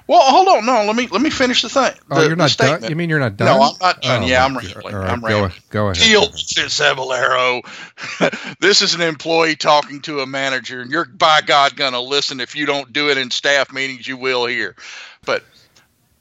well, 0.07 0.21
hold 0.21 0.47
on. 0.49 0.65
No, 0.65 0.83
let 0.85 0.95
me 0.95 1.07
let 1.07 1.21
me 1.21 1.29
finish 1.29 1.61
the 1.61 1.69
thing. 1.69 1.93
Oh, 2.11 2.21
you're 2.21 2.35
not 2.35 2.55
done. 2.57 2.83
You 2.83 2.95
mean 2.95 3.09
you're 3.09 3.19
not 3.19 3.37
done? 3.37 3.47
No, 3.47 3.63
I'm 3.63 3.77
not 3.79 4.01
done. 4.01 4.23
Oh, 4.23 4.25
yeah, 4.25 4.43
I'm 4.43 4.57
rambling. 4.57 4.95
Right, 4.95 5.09
I'm 5.09 5.21
go, 5.21 5.27
rambling. 5.27 5.51
Go 5.69 5.89
ahead. 5.89 5.95
Teal 5.95 6.23
Cebollero. 6.27 7.61
this 8.59 8.81
is 8.81 8.95
an 8.95 9.01
employee 9.01 9.55
talking 9.55 10.01
to 10.01 10.19
a 10.19 10.25
manager, 10.25 10.81
and 10.81 10.91
you're 10.91 11.05
by 11.05 11.41
God 11.41 11.75
gonna 11.75 12.01
listen. 12.01 12.41
If 12.41 12.55
you 12.55 12.65
don't 12.65 12.91
do 12.91 13.09
it 13.09 13.17
in 13.17 13.31
staff 13.31 13.71
meetings, 13.71 14.07
you 14.07 14.17
will 14.17 14.45
hear. 14.45 14.75
But 15.25 15.43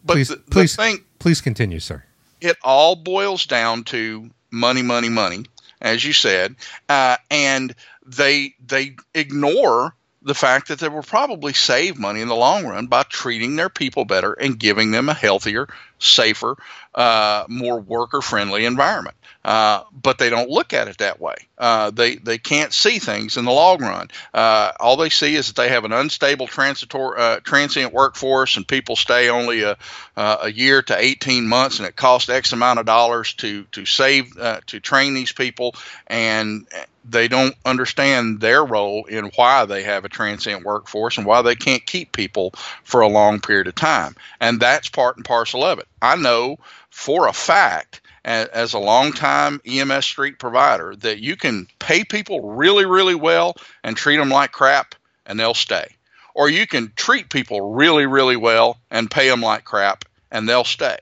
but 0.05 0.15
please, 0.15 0.29
the, 0.29 0.43
the 0.47 0.67
thing, 0.67 1.05
please 1.19 1.41
continue, 1.41 1.81
sir. 1.81 2.05
It 2.41 2.57
all 2.62 2.97
boils 2.97 3.47
down 3.47 3.85
to 3.85 4.31
money, 4.51 4.83
money, 4.83 5.09
money, 5.09 5.45
as 5.81 6.05
you 6.05 6.12
said, 6.12 6.55
uh, 6.89 7.17
and 7.31 7.75
they 8.07 8.55
they 8.65 8.97
ignore 9.15 9.95
the 10.25 10.35
fact 10.35 10.69
that 10.69 10.79
they 10.79 10.88
will 10.88 11.02
probably 11.02 11.52
save 11.52 11.99
money 11.99 12.21
in 12.21 12.29
the 12.29 12.37
long 12.37 12.67
run 12.67 12.87
by 12.87 13.02
treating 13.02 13.57
their 13.57 13.69
people 13.69 14.05
better 14.05 14.33
and 14.33 14.59
giving 14.59 14.91
them 14.91 15.09
a 15.09 15.14
healthier, 15.14 15.69
safer, 15.99 16.57
uh, 16.95 17.45
more 17.49 17.81
worker 17.81 18.21
friendly 18.21 18.64
environment. 18.64 19.17
Uh, 19.45 19.83
but 19.93 20.19
they 20.19 20.31
don't 20.31 20.50
look 20.50 20.73
at 20.73 20.87
it 20.87 20.99
that 20.99 21.21
way. 21.21 21.35
Uh, 21.59 21.91
they 21.91 22.14
they 22.14 22.38
can't 22.38 22.73
see 22.73 23.00
things 23.00 23.37
in 23.37 23.45
the 23.45 23.50
long 23.50 23.81
run. 23.81 24.09
Uh, 24.33 24.71
all 24.79 24.97
they 24.97 25.09
see 25.09 25.35
is 25.35 25.49
that 25.49 25.57
they 25.57 25.69
have 25.69 25.85
an 25.85 25.93
unstable 25.93 26.49
uh, 26.57 27.41
transient 27.41 27.93
workforce, 27.93 28.57
and 28.57 28.69
people 28.69 28.95
stay 28.95 29.31
only 29.31 29.62
a, 29.62 29.76
uh, 30.17 30.37
a 30.43 30.52
year 30.52 30.81
to 30.83 30.97
18 30.97 31.49
months, 31.49 31.79
and 31.79 31.88
it 31.88 31.97
costs 31.97 32.29
X 32.29 32.52
amount 32.52 32.79
of 32.79 32.87
dollars 32.87 33.33
to 33.35 33.64
to 33.73 33.85
save 33.85 34.33
to 34.67 34.81
train 34.81 35.14
these 35.14 35.33
people, 35.33 35.75
and 36.07 36.67
they 37.05 37.29
don't 37.29 37.55
understand 37.65 38.41
their 38.41 38.65
role 38.65 39.05
in 39.05 39.27
why 39.37 39.65
they 39.65 39.83
have 39.83 40.05
a 40.05 40.09
transient 40.09 40.65
workforce 40.65 41.19
and 41.19 41.27
why 41.27 41.43
they 41.43 41.55
can't 41.55 41.85
keep 41.85 42.13
people 42.13 42.53
for 42.85 43.01
a 43.01 43.09
long 43.09 43.41
period 43.41 43.67
of 43.67 43.75
time. 43.75 44.15
And 44.41 44.61
that's 44.61 44.89
part 44.89 45.17
and 45.17 45.25
parcel 45.25 45.65
of 45.65 45.79
it. 45.79 45.89
I 46.01 46.17
know 46.17 46.59
for 46.91 47.27
a 47.27 47.33
fact 47.33 48.01
as 48.25 48.73
a 48.73 48.79
long-time 48.79 49.61
EMS 49.67 50.05
street 50.05 50.39
provider 50.39 50.95
that 50.97 51.19
you 51.19 51.37
can 51.37 51.67
pay 51.81 52.05
people 52.05 52.53
really, 52.53 52.85
really 52.85 53.17
well 53.17 53.57
and 53.83 53.97
treat 53.97 54.19
them 54.19 54.31
like 54.31 54.53
crap 54.53 54.95
and 55.27 55.39
they'll 55.39 55.55
stay. 55.55 55.97
Or 56.35 56.49
you 56.49 56.67
can 56.67 56.93
treat 56.95 57.31
people 57.31 57.73
really, 57.73 58.07
really 58.07 58.37
well 58.37 58.79
and 58.91 59.11
pay 59.11 59.29
them 59.29 59.41
like 59.41 59.65
crap 59.65 60.05
and 60.31 60.49
they'll 60.49 60.65
stay. 60.65 60.99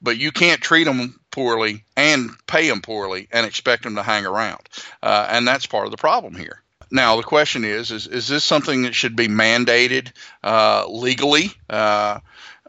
But 0.00 0.16
you 0.16 0.32
can't 0.32 0.60
treat 0.60 0.84
them 0.84 1.20
poorly 1.34 1.84
and 1.96 2.30
pay 2.46 2.68
them 2.68 2.80
poorly 2.80 3.26
and 3.32 3.44
expect 3.44 3.82
them 3.82 3.96
to 3.96 4.02
hang 4.04 4.24
around. 4.24 4.60
Uh, 5.02 5.26
and 5.28 5.46
that's 5.46 5.66
part 5.66 5.84
of 5.84 5.90
the 5.90 5.96
problem 5.96 6.36
here. 6.36 6.62
Now 6.92 7.16
the 7.16 7.24
question 7.24 7.64
is: 7.64 7.90
Is, 7.90 8.06
is 8.06 8.28
this 8.28 8.44
something 8.44 8.82
that 8.82 8.94
should 8.94 9.16
be 9.16 9.26
mandated 9.26 10.12
uh, 10.44 10.86
legally? 10.88 11.50
Uh, 11.68 12.20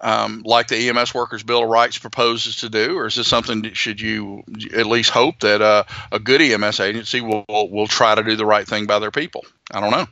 um, 0.02 0.42
like 0.46 0.68
the 0.68 0.90
EMS 0.90 1.14
Workers 1.14 1.44
Bill 1.44 1.64
of 1.64 1.70
Rights 1.70 2.00
proposes 2.00 2.58
to 2.58 2.70
do, 2.70 2.98
or 2.98 3.06
is 3.06 3.16
this 3.16 3.28
something 3.28 3.62
that 3.62 3.78
should 3.78 4.02
you 4.02 4.44
at 4.74 4.88
least 4.88 5.10
hope 5.10 5.40
that 5.40 5.62
uh, 5.62 5.84
a 6.12 6.20
good 6.20 6.42
EMS 6.42 6.80
agency 6.80 7.22
will, 7.22 7.46
will, 7.48 7.70
will 7.70 7.88
try 7.88 8.14
to 8.14 8.24
do 8.24 8.36
the 8.36 8.46
right 8.46 8.68
thing 8.68 8.88
by 8.88 9.00
their 9.00 9.12
people? 9.12 9.46
I 9.72 9.80
don't 9.80 9.92
know. 9.92 10.08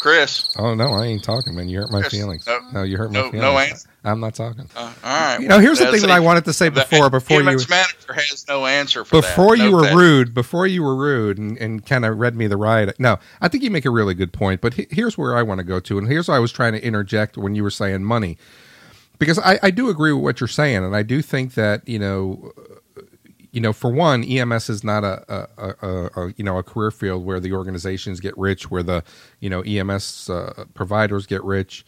Chris. 0.00 0.48
Oh 0.56 0.74
no, 0.74 0.94
I 0.94 1.06
ain't 1.06 1.22
talking, 1.22 1.54
man. 1.54 1.68
You 1.68 1.80
hurt 1.80 1.92
my 1.92 2.00
Chris, 2.00 2.14
feelings. 2.14 2.46
No, 2.46 2.58
no, 2.72 2.82
you 2.82 2.96
hurt 2.96 3.12
my 3.12 3.20
no, 3.20 3.30
feelings. 3.30 3.42
No 3.42 3.58
answer. 3.58 3.88
I'm 4.02 4.18
not 4.18 4.34
talking. 4.34 4.66
Uh, 4.74 4.80
all 4.80 4.94
right. 5.04 5.38
You 5.40 5.46
know, 5.46 5.60
here's 5.60 5.78
the 5.78 5.92
thing 5.92 6.00
that 6.00 6.10
I 6.10 6.20
wanted 6.20 6.46
to 6.46 6.54
say 6.54 6.70
before. 6.70 7.10
Before 7.10 7.38
you, 7.38 7.44
manager 7.44 8.14
has 8.14 8.46
no 8.48 8.64
answer 8.64 9.04
for 9.04 9.20
before 9.20 9.58
that. 9.58 9.62
you 9.62 9.72
were 9.72 9.94
rude. 9.94 10.32
Before 10.32 10.66
you 10.66 10.82
were 10.82 10.96
rude 10.96 11.36
and, 11.36 11.58
and 11.58 11.84
kind 11.84 12.06
of 12.06 12.18
read 12.18 12.34
me 12.34 12.46
the 12.46 12.56
riot. 12.56 12.98
No, 12.98 13.18
I 13.42 13.48
think 13.48 13.62
you 13.62 13.70
make 13.70 13.84
a 13.84 13.90
really 13.90 14.14
good 14.14 14.32
point. 14.32 14.62
But 14.62 14.74
he, 14.74 14.86
here's 14.90 15.18
where 15.18 15.36
I 15.36 15.42
want 15.42 15.58
to 15.58 15.64
go 15.64 15.78
to, 15.80 15.98
and 15.98 16.08
here's 16.08 16.28
why 16.28 16.36
I 16.36 16.40
was 16.40 16.50
trying 16.50 16.72
to 16.72 16.82
interject 16.82 17.36
when 17.36 17.54
you 17.54 17.62
were 17.62 17.70
saying 17.70 18.02
money, 18.02 18.38
because 19.18 19.38
I, 19.38 19.58
I 19.62 19.70
do 19.70 19.90
agree 19.90 20.14
with 20.14 20.24
what 20.24 20.40
you're 20.40 20.48
saying, 20.48 20.82
and 20.82 20.96
I 20.96 21.02
do 21.02 21.20
think 21.20 21.52
that 21.54 21.86
you 21.86 21.98
know 21.98 22.52
you 23.52 23.60
know, 23.60 23.72
for 23.72 23.90
one, 23.90 24.22
EMS 24.24 24.70
is 24.70 24.84
not 24.84 25.04
a, 25.04 25.24
a, 25.58 25.74
a, 25.86 26.10
a, 26.16 26.34
you 26.36 26.44
know 26.44 26.58
a 26.58 26.62
career 26.62 26.90
field 26.90 27.24
where 27.24 27.40
the 27.40 27.52
organizations 27.52 28.20
get 28.20 28.36
rich, 28.38 28.70
where 28.70 28.82
the 28.82 29.02
you 29.40 29.50
know 29.50 29.62
EMS 29.62 30.30
uh, 30.30 30.64
providers 30.74 31.26
get 31.26 31.42
rich, 31.44 31.84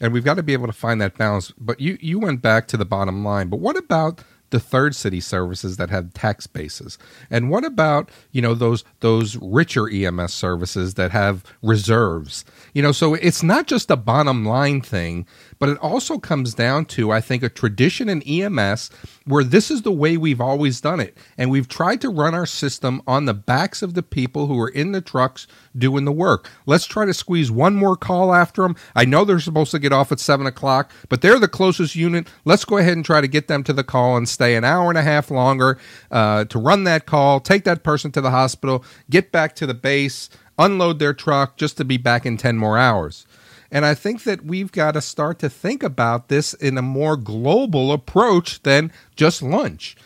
and 0.00 0.12
we've 0.12 0.24
got 0.24 0.34
to 0.34 0.42
be 0.42 0.52
able 0.52 0.66
to 0.66 0.72
find 0.72 1.00
that 1.00 1.16
balance. 1.16 1.52
But 1.58 1.80
you 1.80 1.98
you 2.00 2.18
went 2.18 2.42
back 2.42 2.66
to 2.68 2.76
the 2.76 2.84
bottom 2.84 3.24
line. 3.24 3.48
But 3.48 3.60
what 3.60 3.76
about 3.76 4.24
the 4.50 4.60
third 4.60 4.94
city 4.94 5.20
services 5.20 5.76
that 5.78 5.90
have 5.90 6.12
tax 6.14 6.46
bases? 6.46 6.98
And 7.30 7.50
what 7.50 7.64
about, 7.64 8.10
you 8.30 8.42
know, 8.42 8.54
those 8.54 8.84
those 9.00 9.36
richer 9.36 9.88
EMS 9.88 10.32
services 10.32 10.94
that 10.94 11.10
have 11.12 11.44
reserves? 11.62 12.44
You 12.72 12.82
know, 12.82 12.92
so 12.92 13.14
it's 13.14 13.42
not 13.42 13.66
just 13.66 13.90
a 13.90 13.96
bottom 13.96 14.44
line 14.44 14.80
thing, 14.80 15.26
but 15.58 15.68
it 15.68 15.78
also 15.78 16.18
comes 16.18 16.54
down 16.54 16.84
to, 16.86 17.10
I 17.10 17.20
think, 17.20 17.42
a 17.42 17.48
tradition 17.48 18.08
in 18.08 18.22
EMS 18.22 18.90
where 19.26 19.44
this 19.44 19.70
is 19.70 19.82
the 19.82 19.92
way 19.92 20.16
we've 20.16 20.40
always 20.40 20.80
done 20.80 21.00
it. 21.00 21.16
And 21.38 21.50
we've 21.50 21.68
tried 21.68 22.00
to 22.02 22.08
run 22.08 22.34
our 22.34 22.46
system 22.46 23.02
on 23.06 23.24
the 23.24 23.34
backs 23.34 23.82
of 23.82 23.94
the 23.94 24.02
people 24.02 24.46
who 24.46 24.60
are 24.60 24.68
in 24.68 24.92
the 24.92 25.00
trucks 25.00 25.46
doing 25.76 26.04
the 26.04 26.12
work. 26.12 26.50
Let's 26.66 26.86
try 26.86 27.06
to 27.06 27.14
squeeze 27.14 27.50
one 27.50 27.74
more 27.74 27.96
call 27.96 28.34
after 28.34 28.62
them. 28.62 28.76
I 28.94 29.04
know 29.04 29.24
they're 29.24 29.40
supposed 29.40 29.70
to 29.70 29.78
get 29.78 29.92
off 29.92 30.12
at 30.12 30.20
seven 30.20 30.46
o'clock, 30.46 30.90
but 31.08 31.22
they're 31.22 31.38
the 31.38 31.48
closest 31.48 31.94
unit. 31.94 32.28
Let's 32.44 32.64
go 32.64 32.78
ahead 32.78 32.96
and 32.96 33.04
try 33.04 33.20
to 33.20 33.28
get 33.28 33.48
them 33.48 33.64
to 33.64 33.72
the 33.72 33.84
call 33.84 34.16
and 34.16 34.28
stay 34.28 34.56
an 34.56 34.64
hour 34.64 34.88
and 34.90 34.98
a 34.98 35.02
half 35.02 35.30
longer 35.30 35.78
uh, 36.10 36.44
to 36.46 36.58
run 36.58 36.84
that 36.84 37.06
call, 37.06 37.40
take 37.40 37.64
that 37.64 37.82
person 37.82 38.12
to 38.12 38.20
the 38.20 38.30
hospital, 38.30 38.84
get 39.10 39.32
back 39.32 39.54
to 39.56 39.66
the 39.66 39.74
base, 39.74 40.28
unload 40.58 40.98
their 40.98 41.14
truck 41.14 41.56
just 41.56 41.76
to 41.76 41.84
be 41.84 41.96
back 41.96 42.26
in 42.26 42.36
10 42.36 42.56
more 42.56 42.78
hours. 42.78 43.26
And 43.74 43.84
I 43.84 43.94
think 43.94 44.22
that 44.22 44.44
we've 44.44 44.72
got 44.72 44.92
to 44.92 45.02
start 45.02 45.40
to 45.40 45.50
think 45.50 45.82
about 45.82 46.28
this 46.28 46.54
in 46.54 46.78
a 46.78 46.82
more 46.82 47.16
global 47.16 47.92
approach 47.92 48.62
than 48.62 48.92
just 49.16 49.42
lunch. 49.42 49.96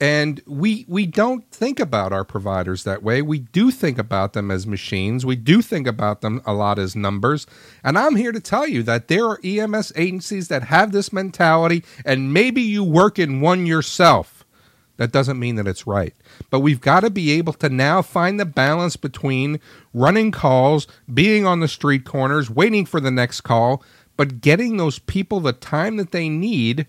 And 0.00 0.40
we 0.46 0.86
we 0.88 1.04
don't 1.04 1.46
think 1.50 1.78
about 1.78 2.14
our 2.14 2.24
providers 2.24 2.84
that 2.84 3.02
way. 3.02 3.20
We 3.20 3.40
do 3.40 3.70
think 3.70 3.98
about 3.98 4.32
them 4.32 4.50
as 4.50 4.66
machines. 4.66 5.26
We 5.26 5.36
do 5.36 5.60
think 5.60 5.86
about 5.86 6.22
them 6.22 6.40
a 6.46 6.54
lot 6.54 6.78
as 6.78 6.96
numbers. 6.96 7.46
And 7.84 7.98
i'm 7.98 8.16
here 8.16 8.32
to 8.32 8.40
tell 8.40 8.66
you 8.66 8.82
that 8.84 9.08
there 9.08 9.26
are 9.26 9.40
ems 9.44 9.92
agencies 9.96 10.48
that 10.48 10.64
have 10.64 10.92
this 10.92 11.12
mentality 11.12 11.84
and 12.06 12.32
maybe 12.32 12.62
you 12.62 12.82
work 12.82 13.18
in 13.18 13.42
one 13.42 13.66
yourself 13.66 14.39
that 15.00 15.12
doesn't 15.12 15.38
mean 15.38 15.56
that 15.56 15.66
it's 15.66 15.86
right. 15.86 16.14
But 16.50 16.60
we've 16.60 16.80
got 16.80 17.00
to 17.00 17.10
be 17.10 17.30
able 17.32 17.54
to 17.54 17.70
now 17.70 18.02
find 18.02 18.38
the 18.38 18.44
balance 18.44 18.96
between 18.96 19.58
running 19.94 20.30
calls 20.30 20.86
being 21.12 21.46
on 21.46 21.60
the 21.60 21.68
street 21.68 22.04
corners 22.04 22.50
waiting 22.50 22.84
for 22.84 23.00
the 23.00 23.10
next 23.10 23.40
call 23.40 23.82
but 24.18 24.42
getting 24.42 24.76
those 24.76 24.98
people 24.98 25.40
the 25.40 25.54
time 25.54 25.96
that 25.96 26.10
they 26.10 26.28
need 26.28 26.86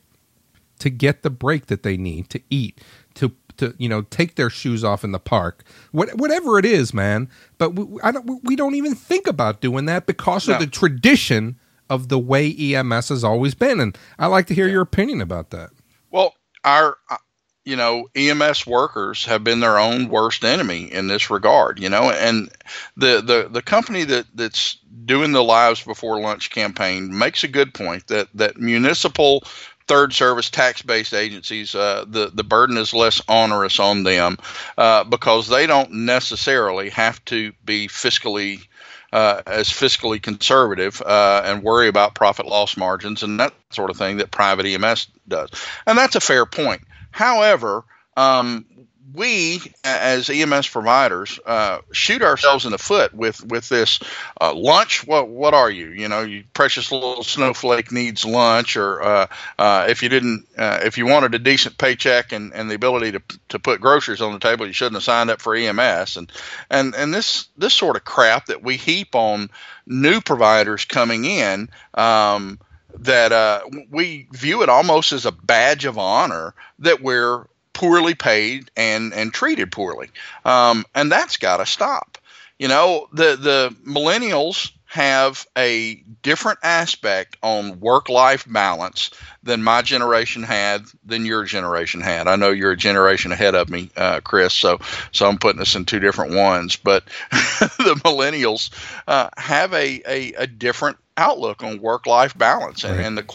to 0.80 0.90
get 0.90 1.24
the 1.24 1.30
break 1.30 1.68
that 1.68 1.84
they 1.84 1.96
need 1.96 2.30
to 2.30 2.42
eat 2.50 2.82
to 3.14 3.34
to 3.56 3.74
you 3.78 3.88
know 3.88 4.02
take 4.02 4.36
their 4.36 4.50
shoes 4.50 4.84
off 4.84 5.06
in 5.06 5.14
the 5.14 5.20
park. 5.20 5.64
What, 5.94 6.18
whatever 6.18 6.60
it 6.60 6.66
is 6.66 6.94
man. 6.94 7.30
But 7.58 7.76
we, 7.76 8.02
I 8.04 8.12
don't, 8.12 8.44
we 8.44 8.58
don't 8.58 8.76
even 8.76 8.96
think 8.96 9.28
about 9.28 9.62
doing 9.62 9.86
that 9.86 10.06
because 10.06 10.50
no. 10.50 10.56
of 10.56 10.60
the 10.60 10.68
tradition 10.68 11.58
of 11.90 12.10
the 12.10 12.20
way 12.20 12.54
EMS 12.54 13.08
has 13.08 13.24
always 13.24 13.54
been. 13.54 13.80
And 13.80 13.98
I 14.20 14.28
like 14.28 14.48
to 14.48 14.54
hear 14.54 14.68
your 14.68 14.82
opinion 14.82 15.22
about 15.22 15.52
that. 15.52 15.70
Well 16.10 16.36
our 16.64 16.98
uh, 17.10 17.18
you 17.66 17.76
know 17.76 18.08
EMS 18.16 18.66
workers 18.66 19.26
have 19.26 19.44
been 19.44 19.60
their 19.60 19.78
own 19.78 20.08
worst 20.10 20.44
enemy 20.44 20.92
in 20.92 21.08
this 21.08 21.30
regard 21.30 21.80
you 21.80 21.90
know 21.90 22.10
and 22.10 22.50
the 22.98 23.22
the 23.22 23.50
the 23.52 23.62
company 23.62 24.04
that 24.04 24.26
that's 24.36 24.78
doing 25.06 25.32
the 25.32 25.44
lives 25.44 25.84
before 25.84 26.20
lunch 26.20 26.50
campaign 26.50 27.18
makes 27.18 27.44
a 27.44 27.48
good 27.48 27.74
point 27.74 28.08
that 28.08 28.28
that 28.34 28.58
municipal 28.58 29.44
third 29.92 30.14
service 30.14 30.50
tax 30.50 30.82
based 30.82 31.14
agencies, 31.14 31.76
uh, 31.76 32.06
the, 32.08 32.32
the 32.34 32.46
burden 32.46 32.78
is 32.78 32.94
less 32.94 33.22
onerous 33.28 33.78
on 33.78 34.04
them 34.04 34.38
uh, 34.78 35.04
because 35.04 35.50
they 35.50 35.68
don't 35.68 35.92
necessarily 35.92 36.90
have 36.90 37.24
to 37.26 37.52
be 37.66 37.88
fiscally. 37.88 38.66
Uh, 39.14 39.42
as 39.46 39.68
fiscally 39.68 40.24
conservative 40.24 41.02
uh, 41.02 41.42
and 41.44 41.64
worry 41.64 41.90
about 41.90 42.16
profit 42.16 42.46
loss 42.46 42.78
margins 42.78 43.24
and 43.24 43.42
that 43.42 43.54
sort 43.70 43.90
of 43.90 43.98
thing 43.98 44.16
that 44.16 44.32
private 44.32 44.66
EMS 44.66 45.08
does. 45.28 45.50
And 45.86 45.98
that's 45.98 46.16
a 46.16 46.22
fair 46.22 46.46
point. 46.46 46.82
However, 47.12 47.84
um, 48.18 48.66
we 49.14 49.62
as 49.84 50.30
EMS 50.30 50.70
providers 50.70 51.40
uh, 51.46 51.80
shoot 51.92 52.22
ourselves 52.22 52.66
in 52.66 52.72
the 52.72 52.78
foot 52.78 53.14
with 53.14 53.44
with 53.46 53.68
this 53.70 54.00
uh, 54.40 54.54
lunch. 54.54 55.06
What 55.06 55.28
what 55.28 55.54
are 55.54 55.70
you? 55.70 55.90
You 55.90 56.08
know, 56.08 56.22
you 56.22 56.44
precious 56.54 56.92
little 56.92 57.24
snowflake 57.24 57.92
needs 57.92 58.26
lunch, 58.26 58.78
or 58.78 59.02
uh, 59.02 59.28
uh 59.58 59.88
if 59.90 60.04
you 60.04 60.10
didn't, 60.10 60.48
uh, 60.58 60.80
if 60.84 60.98
you 60.98 61.06
wanted 61.06 61.36
a 61.36 61.40
decent 61.40 61.78
paycheck 61.78 62.32
and, 62.32 62.54
and 62.54 62.70
the 62.70 62.76
ability 62.76 63.14
to 63.14 63.22
to 63.50 63.60
put 63.60 63.82
groceries 63.82 64.22
on 64.22 64.34
the 64.34 64.40
table, 64.40 64.66
you 64.66 64.74
shouldn't 64.74 64.96
have 64.96 65.04
signed 65.04 65.30
up 65.30 65.42
for 65.42 65.56
EMS. 65.56 66.18
And 66.18 66.32
and 66.70 66.96
and 66.96 67.14
this 67.14 67.48
this 67.58 67.74
sort 67.74 67.96
of 67.96 68.06
crap 68.06 68.48
that 68.48 68.64
we 68.64 68.78
heap 68.78 69.16
on 69.16 69.50
new 69.86 70.22
providers 70.22 70.86
coming 70.86 71.26
in. 71.26 71.70
Um, 71.94 72.60
that 73.00 73.32
uh, 73.32 73.62
we 73.90 74.28
view 74.32 74.64
it 74.64 74.70
almost 74.70 75.12
as 75.12 75.26
a 75.26 75.32
badge 75.32 75.86
of 75.86 75.98
honor 75.98 76.54
that 76.80 77.02
we're 77.02 77.46
poorly 77.74 78.16
paid 78.16 78.70
and 78.76 79.14
and 79.14 79.34
treated 79.34 79.72
poorly, 79.72 80.10
um, 80.46 80.86
and 80.94 81.12
that's 81.12 81.38
got 81.38 81.58
to 81.58 81.66
stop. 81.66 82.18
You 82.60 82.68
know, 82.68 83.08
the 83.14 83.36
the 83.36 83.76
millennials 83.86 84.72
have 84.92 85.48
a 85.58 86.04
different 86.22 86.60
aspect 86.64 87.38
on 87.42 87.80
work 87.80 88.10
life 88.10 88.46
balance 88.46 89.10
than 89.42 89.64
my 89.64 89.82
generation 89.82 90.44
had, 90.44 90.84
than 91.06 91.26
your 91.26 91.46
generation 91.46 92.02
had. 92.02 92.28
I 92.28 92.36
know 92.36 92.50
you're 92.50 92.74
a 92.74 92.78
generation 92.78 93.32
ahead 93.32 93.56
of 93.56 93.70
me, 93.70 93.90
uh, 93.96 94.20
Chris, 94.20 94.54
so 94.54 94.82
so 95.14 95.30
I'm 95.30 95.38
putting 95.38 95.60
this 95.60 95.76
in 95.76 95.86
two 95.86 96.00
different 96.00 96.34
ones. 96.34 96.76
But 96.76 97.06
the 97.32 97.98
millennials 98.04 98.70
uh, 99.08 99.30
have 99.38 99.72
a, 99.72 100.02
a, 100.06 100.34
a 100.34 100.48
different 100.48 100.98
outlook 101.16 101.64
on 101.64 101.80
work 101.80 102.06
life 102.06 102.38
balance 102.38 102.84
and, 102.84 102.98
right. 102.98 103.06
and 103.06 103.18
the 103.18 103.34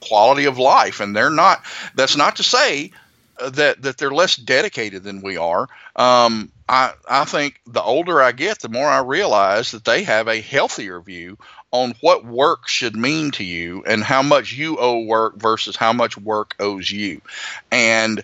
quality 0.00 0.44
of 0.44 0.58
life, 0.58 1.00
and 1.00 1.16
they're 1.16 1.30
not. 1.30 1.64
That's 1.94 2.16
not 2.16 2.36
to 2.36 2.42
say 2.42 2.92
that 3.48 3.82
that 3.82 3.98
they're 3.98 4.10
less 4.10 4.36
dedicated 4.36 5.02
than 5.02 5.22
we 5.22 5.36
are. 5.36 5.68
Um, 5.96 6.50
I 6.68 6.92
I 7.08 7.24
think 7.24 7.60
the 7.66 7.82
older 7.82 8.22
I 8.22 8.32
get, 8.32 8.60
the 8.60 8.68
more 8.68 8.88
I 8.88 9.00
realize 9.00 9.72
that 9.72 9.84
they 9.84 10.04
have 10.04 10.28
a 10.28 10.40
healthier 10.40 11.00
view 11.00 11.38
on 11.70 11.94
what 12.00 12.24
work 12.24 12.68
should 12.68 12.96
mean 12.96 13.30
to 13.32 13.44
you 13.44 13.84
and 13.86 14.02
how 14.02 14.22
much 14.22 14.52
you 14.52 14.76
owe 14.78 15.04
work 15.04 15.36
versus 15.36 15.76
how 15.76 15.92
much 15.92 16.16
work 16.16 16.54
owes 16.58 16.90
you, 16.90 17.20
and. 17.70 18.22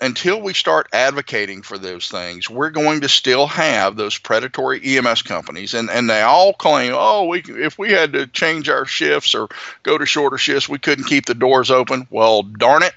Until 0.00 0.40
we 0.40 0.54
start 0.54 0.88
advocating 0.94 1.60
for 1.60 1.76
those 1.76 2.08
things, 2.08 2.48
we're 2.48 2.70
going 2.70 3.02
to 3.02 3.10
still 3.10 3.46
have 3.46 3.94
those 3.94 4.16
predatory 4.16 4.80
EMS 4.82 5.20
companies, 5.20 5.74
and, 5.74 5.90
and 5.90 6.08
they 6.08 6.22
all 6.22 6.54
claim, 6.54 6.94
oh, 6.96 7.26
we 7.26 7.42
if 7.46 7.78
we 7.78 7.92
had 7.92 8.14
to 8.14 8.26
change 8.26 8.70
our 8.70 8.86
shifts 8.86 9.34
or 9.34 9.48
go 9.82 9.98
to 9.98 10.06
shorter 10.06 10.38
shifts, 10.38 10.66
we 10.66 10.78
couldn't 10.78 11.04
keep 11.04 11.26
the 11.26 11.34
doors 11.34 11.70
open. 11.70 12.06
Well, 12.08 12.42
darn 12.42 12.82
it, 12.84 12.94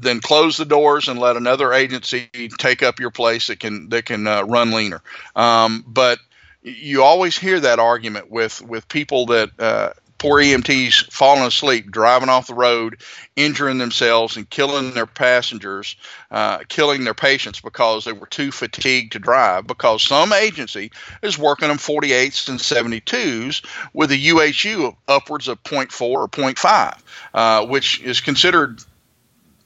then 0.00 0.20
close 0.20 0.56
the 0.56 0.64
doors 0.64 1.08
and 1.08 1.18
let 1.18 1.36
another 1.36 1.72
agency 1.72 2.28
take 2.58 2.82
up 2.82 2.98
your 2.98 3.10
place 3.10 3.48
that 3.48 3.60
can 3.60 3.88
that 3.90 4.06
can 4.06 4.26
uh, 4.26 4.42
run 4.42 4.70
leaner. 4.70 5.02
Um, 5.36 5.84
but 5.86 6.18
you 6.62 7.02
always 7.02 7.38
hear 7.38 7.60
that 7.60 7.78
argument 7.78 8.30
with 8.30 8.60
with 8.62 8.88
people 8.88 9.26
that 9.26 9.50
uh, 9.58 9.92
poor 10.20 10.42
EMTs 10.42 11.10
falling 11.10 11.42
asleep, 11.44 11.90
driving 11.90 12.28
off 12.28 12.46
the 12.46 12.54
road, 12.54 13.00
injuring 13.36 13.78
themselves, 13.78 14.36
and 14.36 14.48
killing 14.50 14.92
their 14.92 15.06
passengers, 15.06 15.96
uh, 16.30 16.58
killing 16.68 17.04
their 17.04 17.14
patients 17.14 17.60
because 17.60 18.04
they 18.04 18.12
were 18.12 18.26
too 18.26 18.52
fatigued 18.52 19.12
to 19.12 19.18
drive. 19.18 19.66
Because 19.66 20.02
some 20.02 20.32
agency 20.34 20.92
is 21.22 21.38
working 21.38 21.68
them 21.68 21.78
48s 21.78 22.50
and 22.50 22.58
72s 22.58 23.64
with 23.94 24.12
a 24.12 24.16
UHU 24.16 24.94
upwards 25.08 25.48
of 25.48 25.62
0.4 25.62 26.02
or 26.02 26.28
0.5, 26.28 26.98
uh, 27.32 27.66
which 27.66 28.00
is 28.02 28.20
considered 28.20 28.84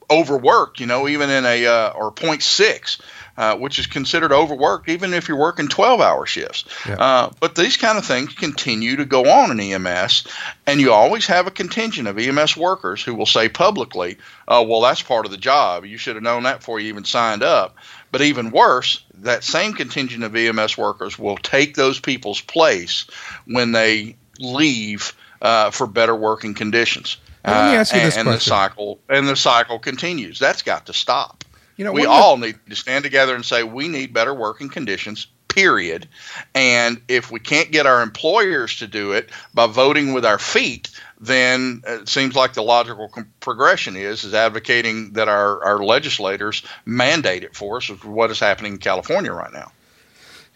overworked, 0.09 0.79
you 0.79 0.85
know, 0.85 1.07
even 1.07 1.29
in 1.29 1.45
a 1.45 1.65
uh, 1.65 1.89
or 1.89 2.11
0.6 2.11 2.99
uh, 3.37 3.57
which 3.57 3.79
is 3.79 3.87
considered 3.87 4.31
overworked, 4.31 4.87
even 4.89 5.13
if 5.13 5.27
you're 5.27 5.37
working 5.37 5.67
12 5.67 5.99
hour 5.99 6.25
shifts. 6.25 6.63
Yeah. 6.87 6.95
Uh, 6.95 7.31
but 7.39 7.55
these 7.55 7.77
kind 7.77 7.97
of 7.97 8.05
things 8.05 8.33
continue 8.33 8.95
to 8.97 9.05
go 9.05 9.29
on 9.29 9.51
in 9.51 9.59
EMS, 9.59 10.25
and 10.65 10.79
you 10.79 10.93
always 10.93 11.27
have 11.27 11.47
a 11.47 11.51
contingent 11.51 12.07
of 12.07 12.17
EMS 12.17 12.55
workers 12.55 13.03
who 13.03 13.13
will 13.13 13.25
say 13.25 13.49
publicly, 13.49 14.17
oh, 14.47 14.63
well, 14.63 14.81
that's 14.81 15.01
part 15.01 15.25
of 15.25 15.31
the 15.31 15.37
job. 15.37 15.85
You 15.85 15.97
should 15.97 16.15
have 16.15 16.23
known 16.23 16.43
that 16.43 16.59
before 16.59 16.79
you 16.79 16.89
even 16.89 17.03
signed 17.03 17.43
up. 17.43 17.75
But 18.11 18.21
even 18.21 18.51
worse, 18.51 19.03
that 19.15 19.43
same 19.43 19.73
contingent 19.73 20.23
of 20.23 20.35
EMS 20.35 20.77
workers 20.77 21.19
will 21.19 21.37
take 21.37 21.75
those 21.75 21.99
people's 21.99 22.39
place 22.39 23.05
when 23.45 23.73
they 23.73 24.15
leave 24.39 25.13
uh, 25.41 25.71
for 25.71 25.87
better 25.87 26.15
working 26.15 26.53
conditions. 26.53 27.17
Let 27.45 27.71
me 27.71 27.77
ask 27.77 27.93
you 27.93 27.99
this 28.01 28.17
uh, 28.17 28.21
and, 28.21 28.27
question. 28.27 28.39
the 28.39 28.39
cycle 28.39 28.99
and 29.09 29.27
the 29.27 29.35
cycle 29.35 29.79
continues. 29.79 30.39
That's 30.39 30.61
got 30.61 30.85
to 30.87 30.93
stop. 30.93 31.43
You 31.77 31.83
know, 31.83 31.91
we 31.91 32.05
all 32.05 32.37
need 32.37 32.57
to 32.69 32.75
stand 32.75 33.03
together 33.03 33.35
and 33.35 33.43
say 33.43 33.63
we 33.63 33.87
need 33.87 34.13
better 34.13 34.33
working 34.33 34.69
conditions. 34.69 35.27
Period. 35.49 36.07
And 36.53 37.01
if 37.07 37.31
we 37.31 37.39
can't 37.39 37.71
get 37.71 37.85
our 37.85 38.01
employers 38.01 38.77
to 38.79 38.87
do 38.87 39.13
it 39.13 39.29
by 39.53 39.67
voting 39.67 40.13
with 40.13 40.25
our 40.25 40.39
feet, 40.39 40.89
then 41.19 41.81
it 41.87 42.09
seems 42.09 42.35
like 42.35 42.53
the 42.53 42.63
logical 42.63 43.09
progression 43.39 43.95
is 43.95 44.25
is 44.25 44.33
advocating 44.33 45.13
that 45.13 45.29
our, 45.29 45.63
our 45.63 45.83
legislators 45.83 46.61
mandate 46.85 47.43
it 47.43 47.55
for 47.55 47.77
us, 47.77 47.87
what 48.03 48.31
is 48.31 48.39
happening 48.39 48.73
in 48.73 48.79
California 48.79 49.31
right 49.31 49.53
now. 49.53 49.71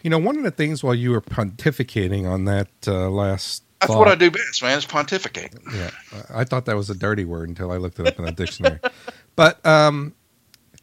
You 0.01 0.09
know, 0.09 0.17
one 0.17 0.37
of 0.37 0.43
the 0.43 0.51
things 0.51 0.83
while 0.83 0.95
you 0.95 1.11
were 1.11 1.21
pontificating 1.21 2.29
on 2.29 2.45
that 2.45 2.69
uh, 2.87 3.09
last 3.09 3.63
that's 3.79 3.93
thought, 3.93 3.99
what 3.99 4.07
I 4.07 4.15
do 4.15 4.29
best, 4.29 4.61
man. 4.61 4.77
Is 4.77 4.85
pontificate. 4.85 5.53
Yeah, 5.73 5.91
I 6.33 6.43
thought 6.43 6.65
that 6.65 6.75
was 6.75 6.89
a 6.89 6.95
dirty 6.95 7.25
word 7.25 7.49
until 7.49 7.71
I 7.71 7.77
looked 7.77 7.99
it 7.99 8.07
up 8.07 8.19
in 8.19 8.25
the 8.25 8.31
dictionary. 8.31 8.79
But 9.35 9.65
um, 9.65 10.15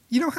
you 0.09 0.19
know, 0.19 0.33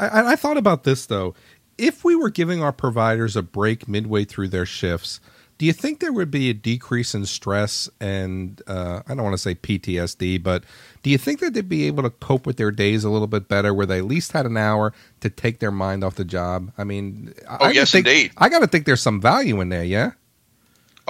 I, 0.00 0.32
I 0.32 0.34
thought 0.34 0.56
about 0.56 0.82
this 0.82 1.06
though. 1.06 1.36
If 1.78 2.02
we 2.02 2.16
were 2.16 2.30
giving 2.30 2.64
our 2.64 2.72
providers 2.72 3.36
a 3.36 3.42
break 3.42 3.86
midway 3.86 4.24
through 4.24 4.48
their 4.48 4.66
shifts, 4.66 5.20
do 5.60 5.66
you 5.66 5.72
think 5.74 6.00
there 6.00 6.12
would 6.12 6.30
be 6.30 6.48
a 6.48 6.54
decrease 6.54 7.14
in 7.14 7.26
stress 7.26 7.88
and 8.00 8.62
uh, 8.66 9.02
I 9.06 9.14
don't 9.14 9.22
want 9.22 9.34
to 9.34 9.38
say 9.38 9.54
PTSD, 9.54 10.42
but 10.42 10.64
do 11.02 11.10
you 11.10 11.18
think 11.18 11.40
that 11.40 11.52
they'd 11.52 11.68
be 11.68 11.86
able 11.86 12.02
to 12.02 12.08
cope 12.08 12.46
with 12.46 12.56
their 12.56 12.70
days 12.70 13.04
a 13.04 13.10
little 13.10 13.26
bit 13.26 13.46
better, 13.46 13.74
where 13.74 13.84
they 13.84 13.98
at 13.98 14.06
least 14.06 14.32
had 14.32 14.46
an 14.46 14.56
hour 14.56 14.92
to 15.20 15.28
take 15.28 15.58
their 15.60 15.70
mind 15.70 16.02
off 16.02 16.14
the 16.14 16.24
job? 16.24 16.72
I 16.78 16.84
mean, 16.84 17.34
oh 17.46 17.56
I 17.60 17.70
yes, 17.72 17.90
think, 17.92 18.06
indeed. 18.06 18.32
I 18.38 18.48
got 18.48 18.60
to 18.60 18.66
think 18.66 18.86
there's 18.86 19.02
some 19.02 19.20
value 19.20 19.60
in 19.60 19.68
there, 19.68 19.84
yeah. 19.84 20.12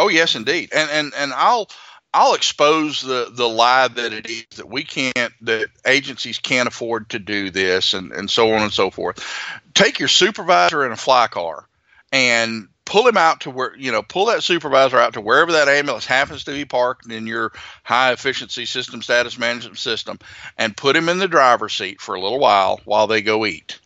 Oh 0.00 0.08
yes, 0.08 0.34
indeed, 0.34 0.70
and 0.74 0.88
and 0.90 1.12
and 1.14 1.30
I'll 1.34 1.68
I'll 2.14 2.32
expose 2.32 3.02
the 3.02 3.30
the 3.30 3.46
lie 3.46 3.86
that 3.86 4.14
it 4.14 4.30
is 4.30 4.46
that 4.56 4.66
we 4.70 4.82
can't 4.82 5.34
that 5.42 5.68
agencies 5.84 6.38
can't 6.38 6.66
afford 6.66 7.10
to 7.10 7.18
do 7.18 7.50
this 7.50 7.92
and 7.92 8.10
and 8.10 8.30
so 8.30 8.54
on 8.54 8.62
and 8.62 8.72
so 8.72 8.90
forth. 8.90 9.22
Take 9.74 9.98
your 9.98 10.08
supervisor 10.08 10.86
in 10.86 10.92
a 10.92 10.96
fly 10.96 11.26
car 11.26 11.68
and 12.10 12.68
pull 12.86 13.06
him 13.06 13.18
out 13.18 13.42
to 13.42 13.50
where 13.50 13.76
you 13.76 13.92
know 13.92 14.02
pull 14.02 14.26
that 14.26 14.42
supervisor 14.42 14.96
out 14.98 15.12
to 15.12 15.20
wherever 15.20 15.52
that 15.52 15.68
ambulance 15.68 16.06
happens 16.06 16.44
to 16.44 16.52
be 16.52 16.64
parked 16.64 17.12
in 17.12 17.26
your 17.26 17.52
high 17.84 18.12
efficiency 18.12 18.64
system 18.64 19.02
status 19.02 19.38
management 19.38 19.76
system 19.76 20.18
and 20.56 20.74
put 20.74 20.96
him 20.96 21.10
in 21.10 21.18
the 21.18 21.28
driver's 21.28 21.74
seat 21.74 22.00
for 22.00 22.14
a 22.14 22.20
little 22.22 22.40
while 22.40 22.80
while 22.86 23.06
they 23.06 23.20
go 23.20 23.44
eat 23.44 23.78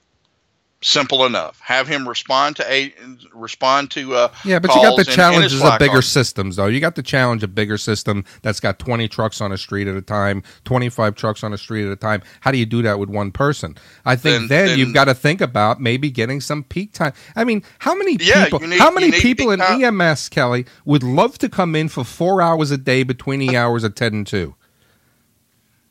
simple 0.85 1.25
enough. 1.25 1.59
Have 1.61 1.89
him 1.89 2.07
respond 2.07 2.57
to 2.57 2.73
a 2.73 2.95
respond 3.33 3.91
to 3.93 4.15
uh 4.15 4.33
yeah, 4.45 4.59
but 4.59 4.75
you 4.75 4.83
got 4.83 4.97
the 4.97 5.05
challenges 5.05 5.63
of 5.63 5.79
bigger 5.79 6.03
systems 6.03 6.57
though. 6.57 6.67
You 6.67 6.79
got 6.79 6.95
the 6.95 7.03
challenge 7.03 7.43
of 7.43 7.55
bigger 7.55 7.79
system 7.79 8.25
that's 8.43 8.61
got 8.61 8.79
twenty 8.79 9.09
trucks 9.09 9.41
on 9.41 9.51
a 9.51 9.57
street 9.57 9.89
at 9.89 9.97
a 9.97 10.03
time, 10.03 10.43
twenty 10.65 10.91
five 10.91 11.15
trucks 11.15 11.43
on 11.43 11.53
a 11.53 11.59
street 11.59 11.87
at 11.87 11.93
a 11.93 11.97
time. 11.97 12.23
How 12.41 12.51
do 12.51 12.59
you 12.59 12.67
do 12.67 12.83
that 12.83 12.99
with 12.99 13.09
one 13.09 13.33
person? 13.33 13.77
I 14.05 14.17
think 14.17 14.49
then, 14.49 14.49
then, 14.49 14.67
then 14.67 14.79
you've 14.79 14.95
got 14.95 15.07
to 15.07 15.15
think 15.15 15.41
about 15.41 15.81
maybe 15.81 16.11
getting 16.11 16.41
some 16.41 16.63
peak 16.63 16.93
time. 16.93 17.15
I 17.35 17.45
mean, 17.45 17.63
how 17.79 17.95
many 17.95 18.19
yeah, 18.21 18.45
people? 18.45 18.61
Need, 18.61 18.79
how 18.79 18.91
many 18.91 19.11
people 19.11 19.51
in 19.51 19.61
time. 19.61 20.01
EMS, 20.01 20.29
Kelly, 20.29 20.67
would 20.85 21.03
love 21.03 21.39
to 21.39 21.49
come 21.49 21.75
in 21.75 21.89
for 21.89 22.05
four 22.05 22.43
hours 22.43 22.71
a 22.71 22.79
day 22.79 23.03
between 23.03 23.41
the 23.41 23.57
hours 23.57 23.85
of 23.85 23.95
ten 23.95 24.13
and 24.15 24.27
two? 24.27 24.55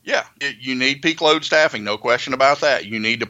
Yeah, 0.04 0.24
you 0.60 0.74
need 0.74 1.00
peak 1.00 1.22
load 1.22 1.44
staffing, 1.44 1.82
no 1.82 1.96
question 1.96 2.34
about 2.34 2.60
that. 2.60 2.84
You 2.84 3.00
need 3.00 3.20
to 3.20 3.28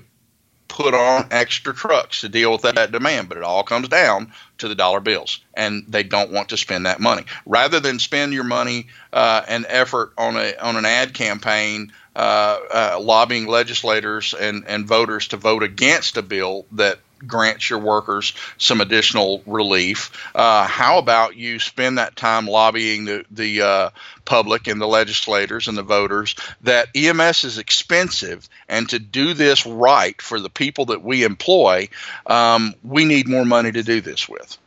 put 0.74 0.92
on 0.92 1.28
extra 1.30 1.72
trucks 1.72 2.22
to 2.22 2.28
deal 2.28 2.50
with 2.50 2.62
that 2.62 2.90
demand, 2.90 3.28
but 3.28 3.38
it 3.38 3.44
all 3.44 3.62
comes 3.62 3.88
down 3.88 4.32
to 4.58 4.66
the 4.66 4.74
dollar 4.74 4.98
bills, 4.98 5.38
and 5.54 5.84
they 5.86 6.02
don't 6.02 6.32
want 6.32 6.48
to 6.48 6.56
spend 6.56 6.86
that 6.86 6.98
money. 6.98 7.22
Rather 7.46 7.78
than 7.78 8.00
spend 8.00 8.32
your 8.32 8.42
money 8.42 8.88
uh, 9.12 9.42
and 9.46 9.66
effort 9.68 10.12
on 10.18 10.36
a 10.36 10.56
on 10.56 10.74
an 10.74 10.84
ad 10.84 11.14
campaign, 11.14 11.92
uh, 12.16 12.58
uh, 12.72 12.98
lobbying 13.00 13.46
legislators 13.46 14.34
and 14.34 14.64
and 14.66 14.84
voters 14.84 15.28
to 15.28 15.36
vote 15.36 15.62
against 15.62 16.16
a 16.16 16.22
bill 16.22 16.66
that 16.72 16.98
grants 17.26 17.70
your 17.70 17.78
workers 17.78 18.32
some 18.58 18.80
additional 18.80 19.42
relief. 19.46 20.10
Uh, 20.34 20.66
how 20.66 20.98
about 20.98 21.36
you 21.36 21.58
spend 21.58 21.98
that 21.98 22.16
time 22.16 22.46
lobbying 22.46 23.04
the 23.04 23.24
the 23.30 23.62
uh, 23.62 23.90
public 24.24 24.66
and 24.66 24.80
the 24.80 24.86
legislators 24.86 25.68
and 25.68 25.76
the 25.76 25.82
voters 25.82 26.34
that 26.62 26.88
EMS 26.94 27.44
is 27.44 27.58
expensive, 27.58 28.48
and 28.68 28.88
to 28.88 28.98
do 28.98 29.34
this 29.34 29.66
right 29.66 30.20
for 30.20 30.40
the 30.40 30.50
people 30.50 30.86
that 30.86 31.02
we 31.02 31.24
employ, 31.24 31.88
um, 32.26 32.74
we 32.82 33.04
need 33.04 33.28
more 33.28 33.44
money 33.44 33.72
to 33.72 33.82
do 33.82 34.00
this 34.00 34.28
with 34.28 34.58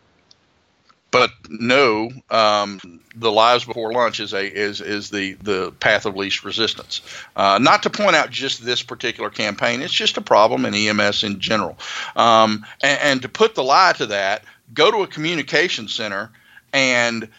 but 1.11 1.31
no, 1.49 2.09
um, 2.29 2.99
the 3.15 3.31
lives 3.31 3.65
before 3.65 3.93
lunch 3.93 4.19
is 4.19 4.33
a 4.33 4.45
is 4.45 4.81
is 4.81 5.09
the 5.09 5.33
the 5.35 5.71
path 5.79 6.05
of 6.05 6.15
least 6.15 6.43
resistance. 6.43 7.01
Uh, 7.35 7.59
not 7.61 7.83
to 7.83 7.89
point 7.89 8.15
out 8.15 8.29
just 8.29 8.63
this 8.63 8.83
particular 8.83 9.29
campaign; 9.29 9.81
it's 9.81 9.93
just 9.93 10.17
a 10.17 10.21
problem 10.21 10.65
in 10.65 10.73
EMS 10.73 11.23
in 11.23 11.39
general. 11.39 11.77
Um, 12.15 12.65
and, 12.81 12.99
and 13.01 13.21
to 13.21 13.29
put 13.29 13.55
the 13.55 13.63
lie 13.63 13.93
to 13.93 14.07
that, 14.07 14.43
go 14.73 14.91
to 14.91 14.97
a 15.03 15.07
communication 15.07 15.87
center 15.87 16.29
and 16.73 17.29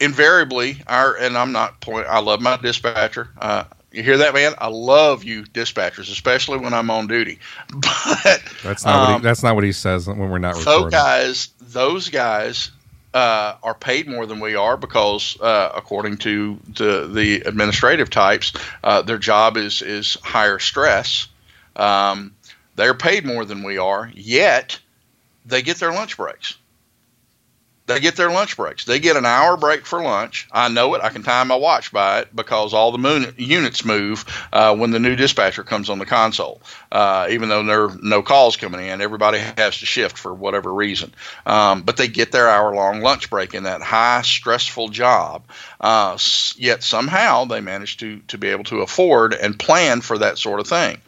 invariably 0.00 0.82
our 0.86 1.16
and 1.16 1.36
I'm 1.36 1.52
not 1.52 1.80
point. 1.80 2.06
I 2.08 2.20
love 2.20 2.40
my 2.40 2.56
dispatcher. 2.56 3.28
Uh, 3.38 3.64
you 3.92 4.02
hear 4.02 4.18
that, 4.18 4.34
man? 4.34 4.54
I 4.58 4.68
love 4.68 5.24
you, 5.24 5.44
dispatchers, 5.44 6.10
especially 6.10 6.58
when 6.58 6.74
I'm 6.74 6.90
on 6.90 7.06
duty. 7.06 7.38
But 7.80 8.42
that's 8.62 8.84
not 8.84 8.94
um, 8.94 9.00
what 9.00 9.08
he, 9.08 9.14
um, 9.16 9.22
that's 9.22 9.42
not 9.42 9.54
what 9.54 9.64
he 9.64 9.72
says 9.72 10.06
when 10.06 10.18
we're 10.18 10.38
not. 10.38 10.56
Recording. 10.56 10.82
Those 10.82 10.90
guys, 10.90 11.48
those 11.60 12.08
guys 12.08 12.70
uh, 13.18 13.56
are 13.64 13.74
paid 13.74 14.06
more 14.06 14.26
than 14.26 14.38
we 14.38 14.54
are 14.54 14.76
because, 14.76 15.36
uh, 15.40 15.72
according 15.74 16.18
to 16.18 16.56
the, 16.68 17.10
the 17.12 17.40
administrative 17.40 18.10
types, 18.10 18.52
uh, 18.84 19.02
their 19.02 19.18
job 19.18 19.56
is 19.56 19.82
is 19.82 20.14
higher 20.22 20.60
stress. 20.60 21.26
Um, 21.74 22.36
they're 22.76 22.94
paid 22.94 23.26
more 23.26 23.44
than 23.44 23.64
we 23.64 23.76
are, 23.76 24.08
yet 24.14 24.78
they 25.44 25.62
get 25.62 25.78
their 25.78 25.92
lunch 25.92 26.16
breaks. 26.16 26.56
They 27.88 28.00
get 28.00 28.16
their 28.16 28.30
lunch 28.30 28.54
breaks. 28.58 28.84
They 28.84 29.00
get 29.00 29.16
an 29.16 29.24
hour 29.24 29.56
break 29.56 29.86
for 29.86 30.02
lunch. 30.02 30.46
I 30.52 30.68
know 30.68 30.94
it. 30.94 31.00
I 31.02 31.08
can 31.08 31.22
time 31.22 31.48
my 31.48 31.56
watch 31.56 31.90
by 31.90 32.20
it 32.20 32.36
because 32.36 32.74
all 32.74 32.92
the 32.92 32.98
moon, 32.98 33.34
units 33.38 33.82
move 33.82 34.26
uh, 34.52 34.76
when 34.76 34.90
the 34.90 34.98
new 34.98 35.16
dispatcher 35.16 35.64
comes 35.64 35.88
on 35.88 35.98
the 35.98 36.04
console. 36.04 36.60
Uh, 36.92 37.28
even 37.30 37.48
though 37.48 37.64
there 37.64 37.84
are 37.84 37.96
no 38.02 38.20
calls 38.20 38.58
coming 38.58 38.86
in, 38.86 39.00
everybody 39.00 39.38
has 39.38 39.78
to 39.78 39.86
shift 39.86 40.18
for 40.18 40.34
whatever 40.34 40.70
reason. 40.70 41.14
Um, 41.46 41.80
but 41.80 41.96
they 41.96 42.08
get 42.08 42.30
their 42.30 42.50
hour 42.50 42.74
long 42.74 43.00
lunch 43.00 43.30
break 43.30 43.54
in 43.54 43.62
that 43.62 43.80
high 43.80 44.20
stressful 44.20 44.90
job. 44.90 45.44
Uh, 45.80 46.18
yet 46.56 46.82
somehow 46.82 47.46
they 47.46 47.62
manage 47.62 47.96
to 47.98 48.18
to 48.28 48.36
be 48.36 48.48
able 48.48 48.64
to 48.64 48.82
afford 48.82 49.32
and 49.32 49.58
plan 49.58 50.02
for 50.02 50.18
that 50.18 50.36
sort 50.36 50.60
of 50.60 50.66
thing. 50.66 51.00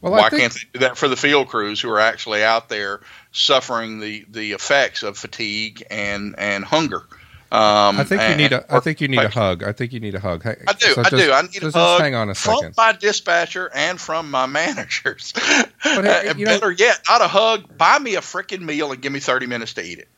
Well, 0.00 0.12
Why 0.12 0.28
think- 0.28 0.42
can't 0.42 0.54
they 0.54 0.60
do 0.74 0.78
that 0.80 0.96
for 0.96 1.08
the 1.08 1.16
field 1.16 1.48
crews 1.48 1.80
who 1.80 1.90
are 1.90 1.98
actually 1.98 2.44
out 2.44 2.68
there 2.68 3.00
suffering 3.36 4.00
the, 4.00 4.24
the 4.30 4.52
effects 4.52 5.02
of 5.02 5.18
fatigue 5.18 5.84
and, 5.90 6.34
and 6.38 6.64
hunger? 6.64 7.02
Um, 7.52 8.00
I 8.00 8.04
think 8.04 8.22
you 8.22 8.34
need 8.36 8.52
a. 8.52 8.74
I 8.74 8.80
think 8.80 9.00
you 9.00 9.06
need 9.06 9.20
a 9.20 9.28
hug. 9.28 9.62
I 9.62 9.70
think 9.70 9.92
you 9.92 10.00
need 10.00 10.16
a 10.16 10.20
hug. 10.20 10.42
Hey, 10.42 10.56
I 10.66 10.72
do. 10.72 10.86
So 10.86 11.00
I 11.02 11.10
just, 11.10 11.24
do. 11.24 11.32
I 11.32 11.42
need 11.42 11.62
a 11.62 11.70
hug. 11.70 12.00
hang 12.00 12.16
on 12.16 12.28
a 12.28 12.34
second. 12.34 12.74
From 12.74 12.84
my 12.84 12.92
dispatcher 12.92 13.70
and 13.72 14.00
from 14.00 14.32
my 14.32 14.46
managers. 14.46 15.32
But 15.32 16.04
hey, 16.04 16.28
uh, 16.28 16.34
better 16.34 16.70
know, 16.70 16.74
yet, 16.76 17.02
not 17.08 17.22
a 17.22 17.28
hug. 17.28 17.78
Buy 17.78 18.00
me 18.00 18.16
a 18.16 18.20
freaking 18.20 18.62
meal 18.62 18.90
and 18.90 19.00
give 19.00 19.12
me 19.12 19.20
thirty 19.20 19.46
minutes 19.46 19.74
to 19.74 19.84
eat 19.84 20.00
it. 20.00 20.08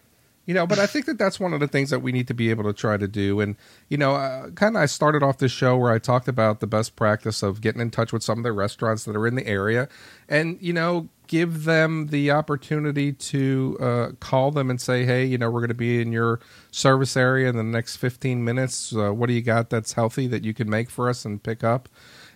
you 0.46 0.54
know 0.54 0.66
but 0.66 0.78
i 0.78 0.86
think 0.86 1.04
that 1.04 1.18
that's 1.18 1.38
one 1.38 1.52
of 1.52 1.60
the 1.60 1.68
things 1.68 1.90
that 1.90 2.00
we 2.00 2.10
need 2.10 2.26
to 2.26 2.34
be 2.34 2.48
able 2.48 2.64
to 2.64 2.72
try 2.72 2.96
to 2.96 3.06
do 3.06 3.38
and 3.40 3.54
you 3.90 3.98
know 3.98 4.14
uh, 4.14 4.48
kind 4.52 4.74
of 4.74 4.82
i 4.82 4.86
started 4.86 5.22
off 5.22 5.36
this 5.36 5.52
show 5.52 5.76
where 5.76 5.92
i 5.92 5.98
talked 5.98 6.26
about 6.26 6.60
the 6.60 6.66
best 6.66 6.96
practice 6.96 7.42
of 7.42 7.60
getting 7.60 7.82
in 7.82 7.90
touch 7.90 8.10
with 8.14 8.22
some 8.22 8.38
of 8.38 8.44
the 8.44 8.52
restaurants 8.52 9.04
that 9.04 9.14
are 9.14 9.26
in 9.26 9.34
the 9.34 9.46
area 9.46 9.86
and 10.30 10.56
you 10.62 10.72
know 10.72 11.06
give 11.28 11.64
them 11.64 12.08
the 12.08 12.30
opportunity 12.30 13.12
to 13.12 13.76
uh, 13.80 14.08
call 14.18 14.50
them 14.50 14.70
and 14.70 14.80
say 14.80 15.04
hey 15.04 15.24
you 15.24 15.38
know 15.38 15.50
we're 15.50 15.60
going 15.60 15.68
to 15.68 15.74
be 15.74 16.00
in 16.00 16.10
your 16.10 16.40
service 16.70 17.16
area 17.16 17.48
in 17.48 17.56
the 17.56 17.62
next 17.62 17.96
15 17.96 18.42
minutes 18.42 18.94
uh, 18.96 19.12
what 19.12 19.28
do 19.28 19.32
you 19.32 19.42
got 19.42 19.70
that's 19.70 19.92
healthy 19.92 20.26
that 20.26 20.44
you 20.44 20.52
can 20.52 20.68
make 20.68 20.90
for 20.90 21.08
us 21.08 21.24
and 21.24 21.42
pick 21.42 21.62
up 21.62 21.88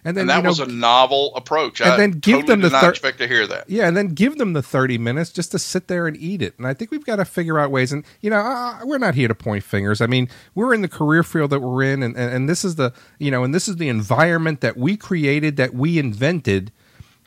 and 0.04 0.16
then 0.16 0.22
and 0.22 0.30
that 0.30 0.36
you 0.38 0.42
know, 0.42 0.48
was 0.48 0.58
a 0.58 0.66
novel 0.66 1.32
approach. 1.36 1.80
And 1.80 1.90
I 1.90 1.96
then 1.96 2.10
give 2.12 2.40
totally 2.40 2.46
them 2.48 2.60
the 2.62 2.68
did 2.70 2.72
not 2.72 2.88
expect 2.90 3.18
to 3.18 3.28
hear 3.28 3.46
that. 3.46 3.70
Yeah, 3.70 3.86
and 3.86 3.96
then 3.96 4.08
give 4.08 4.36
them 4.36 4.52
the 4.52 4.62
thirty 4.62 4.98
minutes 4.98 5.30
just 5.30 5.52
to 5.52 5.58
sit 5.58 5.86
there 5.86 6.08
and 6.08 6.16
eat 6.16 6.42
it. 6.42 6.58
And 6.58 6.66
I 6.66 6.74
think 6.74 6.90
we've 6.90 7.04
got 7.04 7.16
to 7.16 7.24
figure 7.24 7.58
out 7.58 7.70
ways. 7.70 7.92
And 7.92 8.04
you 8.20 8.30
know, 8.30 8.38
uh, 8.38 8.80
we're 8.84 8.98
not 8.98 9.14
here 9.14 9.28
to 9.28 9.34
point 9.34 9.62
fingers. 9.62 10.00
I 10.00 10.06
mean, 10.06 10.28
we're 10.54 10.74
in 10.74 10.82
the 10.82 10.88
career 10.88 11.22
field 11.22 11.50
that 11.50 11.60
we're 11.60 11.84
in, 11.84 12.02
and, 12.02 12.16
and, 12.16 12.34
and 12.34 12.48
this 12.48 12.64
is 12.64 12.74
the 12.74 12.92
you 13.18 13.30
know, 13.30 13.44
and 13.44 13.54
this 13.54 13.68
is 13.68 13.76
the 13.76 13.88
environment 13.88 14.60
that 14.60 14.76
we 14.76 14.96
created, 14.96 15.56
that 15.56 15.72
we 15.72 15.98
invented 15.98 16.72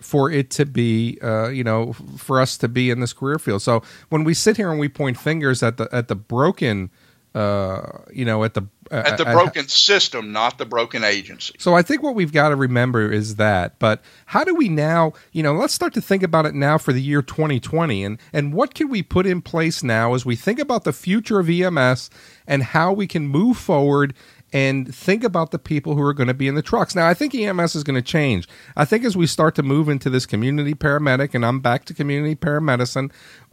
for 0.01 0.31
it 0.31 0.49
to 0.51 0.65
be, 0.65 1.17
uh, 1.21 1.47
you 1.47 1.63
know, 1.63 1.93
for 2.17 2.39
us 2.39 2.57
to 2.57 2.67
be 2.67 2.89
in 2.89 2.99
this 2.99 3.13
career 3.13 3.39
field. 3.39 3.61
So 3.61 3.81
when 4.09 4.23
we 4.23 4.33
sit 4.33 4.57
here 4.57 4.71
and 4.71 4.79
we 4.79 4.89
point 4.89 5.17
fingers 5.17 5.63
at 5.63 5.77
the 5.77 5.87
at 5.91 6.07
the 6.07 6.15
broken 6.15 6.89
uh, 7.35 7.99
you 8.13 8.23
know, 8.23 8.45
at 8.45 8.53
the 8.53 8.65
uh, 8.89 9.03
at 9.05 9.17
the 9.17 9.25
broken 9.25 9.67
system, 9.67 10.31
not 10.31 10.57
the 10.57 10.65
broken 10.65 11.03
agency. 11.03 11.53
So 11.59 11.73
I 11.73 11.81
think 11.81 12.01
what 12.01 12.15
we've 12.15 12.31
got 12.31 12.49
to 12.49 12.55
remember 12.55 13.11
is 13.11 13.35
that. 13.35 13.77
But 13.77 14.01
how 14.27 14.45
do 14.45 14.55
we 14.55 14.69
now, 14.69 15.11
you 15.33 15.43
know, 15.43 15.51
let's 15.53 15.73
start 15.73 15.93
to 15.95 16.01
think 16.01 16.23
about 16.23 16.45
it 16.45 16.55
now 16.55 16.77
for 16.77 16.93
the 16.93 17.01
year 17.01 17.21
2020, 17.21 18.05
and 18.05 18.17
and 18.31 18.53
what 18.53 18.73
can 18.73 18.87
we 18.87 19.03
put 19.03 19.25
in 19.25 19.41
place 19.41 19.83
now 19.83 20.13
as 20.13 20.25
we 20.25 20.37
think 20.37 20.59
about 20.59 20.85
the 20.85 20.93
future 20.93 21.41
of 21.41 21.49
EMS 21.49 22.09
and 22.47 22.63
how 22.63 22.93
we 22.93 23.05
can 23.05 23.27
move 23.27 23.57
forward 23.57 24.13
and 24.53 24.93
think 24.93 25.23
about 25.23 25.51
the 25.51 25.59
people 25.59 25.95
who 25.95 26.01
are 26.01 26.13
going 26.13 26.27
to 26.27 26.33
be 26.33 26.47
in 26.47 26.55
the 26.55 26.61
trucks. 26.61 26.95
Now, 26.95 27.07
I 27.07 27.13
think 27.13 27.35
EMS 27.35 27.75
is 27.75 27.83
going 27.83 27.95
to 27.95 28.01
change. 28.01 28.47
I 28.75 28.85
think 28.85 29.03
as 29.03 29.17
we 29.17 29.27
start 29.27 29.55
to 29.55 29.63
move 29.63 29.89
into 29.89 30.09
this 30.09 30.25
community 30.25 30.73
paramedic, 30.73 31.33
and 31.33 31.45
I'm 31.45 31.59
back 31.59 31.85
to 31.85 31.93
community 31.93 32.35
paramedicine, 32.35 33.11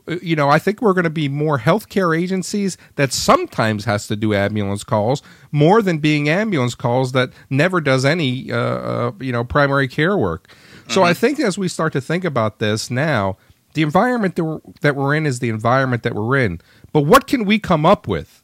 uh, 0.09 0.17
you 0.23 0.37
know, 0.37 0.49
I 0.49 0.59
think 0.59 0.83
we're 0.83 0.93
going 0.93 1.05
to 1.05 1.11
be 1.11 1.29
more 1.29 1.59
healthcare 1.59 2.19
agencies 2.19 2.77
that 2.97 3.13
sometimes 3.13 3.85
has 3.85 4.07
to 4.09 4.17
do 4.17 4.35
ambulance 4.35 4.85
calls 4.85 5.23
more 5.51 5.83
than 5.83 5.99
being 5.99 6.29
ambulance 6.29 6.75
calls 6.75 7.13
that 7.13 7.31
never 7.51 7.81
does 7.81 8.05
any, 8.05 8.51
uh, 8.51 8.57
uh, 8.57 9.13
you 9.21 9.33
know, 9.33 9.45
primary 9.45 9.89
care 9.89 10.17
work. 10.17 10.49
Mm-hmm. 10.49 10.91
So 10.91 11.03
I 11.03 11.15
think 11.15 11.41
as 11.41 11.57
we 11.57 11.69
start 11.69 11.93
to 11.95 12.01
think 12.01 12.25
about 12.25 12.59
this 12.59 12.91
now, 12.91 13.37
the 13.75 13.83
environment 13.83 14.37
that 14.37 14.45
we're, 14.45 14.61
that 14.83 14.97
we're 14.97 15.15
in 15.15 15.25
is 15.25 15.39
the 15.39 15.49
environment 15.49 16.03
that 16.03 16.15
we're 16.15 16.37
in. 16.37 16.61
But 16.93 17.03
what 17.03 17.27
can 17.27 17.45
we 17.45 17.59
come 17.59 17.87
up 17.87 18.07
with 18.07 18.43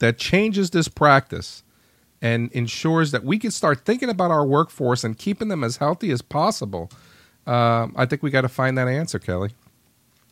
that 0.00 0.18
changes 0.18 0.70
this 0.70 0.88
practice 0.88 1.62
and 2.26 2.50
ensures 2.52 3.12
that 3.12 3.24
we 3.24 3.38
can 3.38 3.50
start 3.50 3.84
thinking 3.84 4.08
about 4.08 4.30
our 4.30 4.44
workforce 4.44 5.04
and 5.04 5.16
keeping 5.16 5.48
them 5.48 5.62
as 5.62 5.76
healthy 5.76 6.10
as 6.10 6.22
possible? 6.22 6.90
Um, 7.46 7.94
I 7.96 8.06
think 8.06 8.22
we 8.22 8.30
got 8.30 8.40
to 8.40 8.48
find 8.48 8.76
that 8.78 8.88
answer, 8.88 9.18
Kelly. 9.18 9.50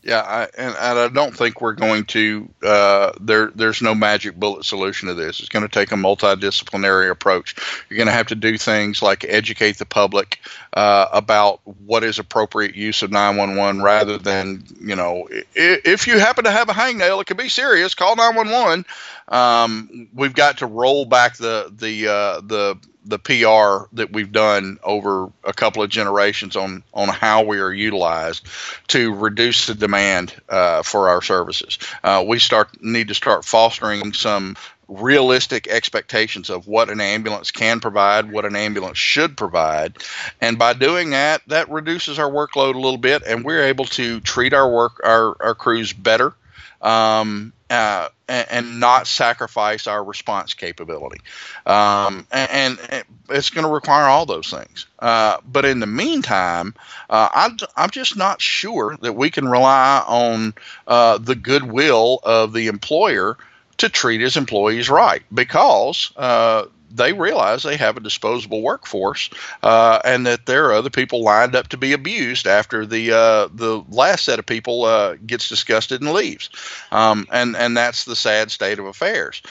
Yeah, 0.04 0.20
I, 0.20 0.42
and, 0.58 0.76
and, 0.78 0.98
I 0.98 1.08
don't 1.08 1.34
think 1.34 1.62
we're 1.62 1.72
going 1.72 2.04
to. 2.06 2.46
Uh, 2.62 3.12
there, 3.18 3.50
there's 3.54 3.80
no 3.80 3.94
magic 3.94 4.36
bullet 4.36 4.66
solution 4.66 5.08
to 5.08 5.14
this. 5.14 5.40
It's 5.40 5.48
going 5.48 5.62
to 5.62 5.68
take 5.68 5.92
a 5.92 5.94
multidisciplinary 5.94 7.10
approach. 7.10 7.56
You're 7.88 7.96
going 7.96 8.08
to 8.08 8.12
have 8.12 8.26
to 8.26 8.34
do 8.34 8.58
things 8.58 9.00
like 9.00 9.24
educate 9.24 9.78
the 9.78 9.86
public 9.86 10.40
uh, 10.74 11.06
about 11.10 11.62
what 11.64 12.04
is 12.04 12.18
appropriate 12.18 12.74
use 12.74 13.02
of 13.02 13.12
911, 13.12 13.80
rather 13.80 14.18
than 14.18 14.64
you 14.78 14.94
know, 14.94 15.26
if, 15.30 15.86
if 15.86 16.06
you 16.06 16.18
happen 16.18 16.44
to 16.44 16.50
have 16.50 16.68
a 16.68 16.74
hangnail, 16.74 17.22
it 17.22 17.26
could 17.26 17.38
be 17.38 17.48
serious. 17.48 17.94
Call 17.94 18.14
911. 18.14 18.84
Um, 19.28 20.08
we've 20.12 20.34
got 20.34 20.58
to 20.58 20.66
roll 20.66 21.06
back 21.06 21.38
the 21.38 21.72
the 21.74 22.08
uh, 22.08 22.40
the 22.42 22.78
the 23.04 23.18
PR 23.18 23.86
that 23.94 24.12
we've 24.12 24.32
done 24.32 24.78
over 24.82 25.30
a 25.44 25.52
couple 25.52 25.82
of 25.82 25.90
generations 25.90 26.56
on 26.56 26.82
on 26.92 27.08
how 27.08 27.42
we 27.42 27.58
are 27.58 27.72
utilized 27.72 28.46
to 28.88 29.14
reduce 29.14 29.66
the 29.66 29.74
demand 29.74 30.34
uh, 30.48 30.82
for 30.82 31.08
our 31.08 31.22
services. 31.22 31.78
Uh, 32.02 32.24
we 32.26 32.38
start 32.38 32.82
need 32.82 33.08
to 33.08 33.14
start 33.14 33.44
fostering 33.44 34.12
some 34.12 34.56
realistic 34.88 35.66
expectations 35.68 36.50
of 36.50 36.66
what 36.66 36.90
an 36.90 37.00
ambulance 37.00 37.50
can 37.50 37.80
provide, 37.80 38.30
what 38.30 38.44
an 38.44 38.56
ambulance 38.56 38.98
should 38.98 39.36
provide, 39.36 39.96
and 40.40 40.58
by 40.58 40.72
doing 40.72 41.10
that, 41.10 41.42
that 41.46 41.70
reduces 41.70 42.18
our 42.18 42.30
workload 42.30 42.74
a 42.74 42.80
little 42.80 42.98
bit, 42.98 43.22
and 43.26 43.44
we're 43.44 43.64
able 43.64 43.84
to 43.84 44.20
treat 44.20 44.52
our 44.52 44.70
work 44.70 45.00
our 45.04 45.36
our 45.40 45.54
crews 45.54 45.92
better. 45.92 46.34
Um, 46.80 47.52
uh, 47.70 48.08
and, 48.28 48.46
and, 48.50 48.80
not 48.80 49.06
sacrifice 49.06 49.86
our 49.86 50.02
response 50.02 50.54
capability. 50.54 51.20
Um, 51.66 52.26
and, 52.32 52.78
and, 52.80 53.04
it's 53.30 53.50
going 53.50 53.66
to 53.66 53.72
require 53.72 54.04
all 54.04 54.26
those 54.26 54.50
things. 54.50 54.86
Uh, 54.98 55.38
but 55.50 55.64
in 55.64 55.80
the 55.80 55.86
meantime, 55.86 56.74
uh, 57.08 57.28
I'm, 57.32 57.56
I'm 57.76 57.90
just 57.90 58.16
not 58.16 58.40
sure 58.40 58.96
that 59.00 59.14
we 59.14 59.30
can 59.30 59.48
rely 59.48 60.04
on 60.06 60.54
uh, 60.86 61.18
the 61.18 61.34
goodwill 61.34 62.20
of 62.22 62.52
the 62.52 62.66
employer 62.66 63.38
to 63.78 63.88
treat 63.88 64.20
his 64.20 64.36
employees 64.36 64.88
right 64.88 65.22
because 65.32 66.12
uh, 66.16 66.66
they 66.94 67.12
realize 67.12 67.62
they 67.62 67.76
have 67.76 67.96
a 67.96 68.00
disposable 68.00 68.62
workforce 68.62 69.28
uh, 69.62 69.98
and 70.04 70.26
that 70.26 70.46
there 70.46 70.66
are 70.66 70.74
other 70.74 70.90
people 70.90 71.22
lined 71.22 71.56
up 71.56 71.68
to 71.68 71.76
be 71.76 71.92
abused 71.92 72.46
after 72.46 72.86
the 72.86 73.12
uh, 73.12 73.48
the 73.52 73.82
last 73.88 74.24
set 74.24 74.38
of 74.38 74.46
people 74.46 74.84
uh, 74.84 75.16
gets 75.26 75.48
disgusted 75.48 76.00
and 76.00 76.12
leaves, 76.12 76.50
um, 76.92 77.26
and 77.32 77.56
and 77.56 77.76
that's 77.76 78.04
the 78.04 78.16
sad 78.16 78.50
state 78.50 78.78
of 78.78 78.86
affairs. 78.86 79.42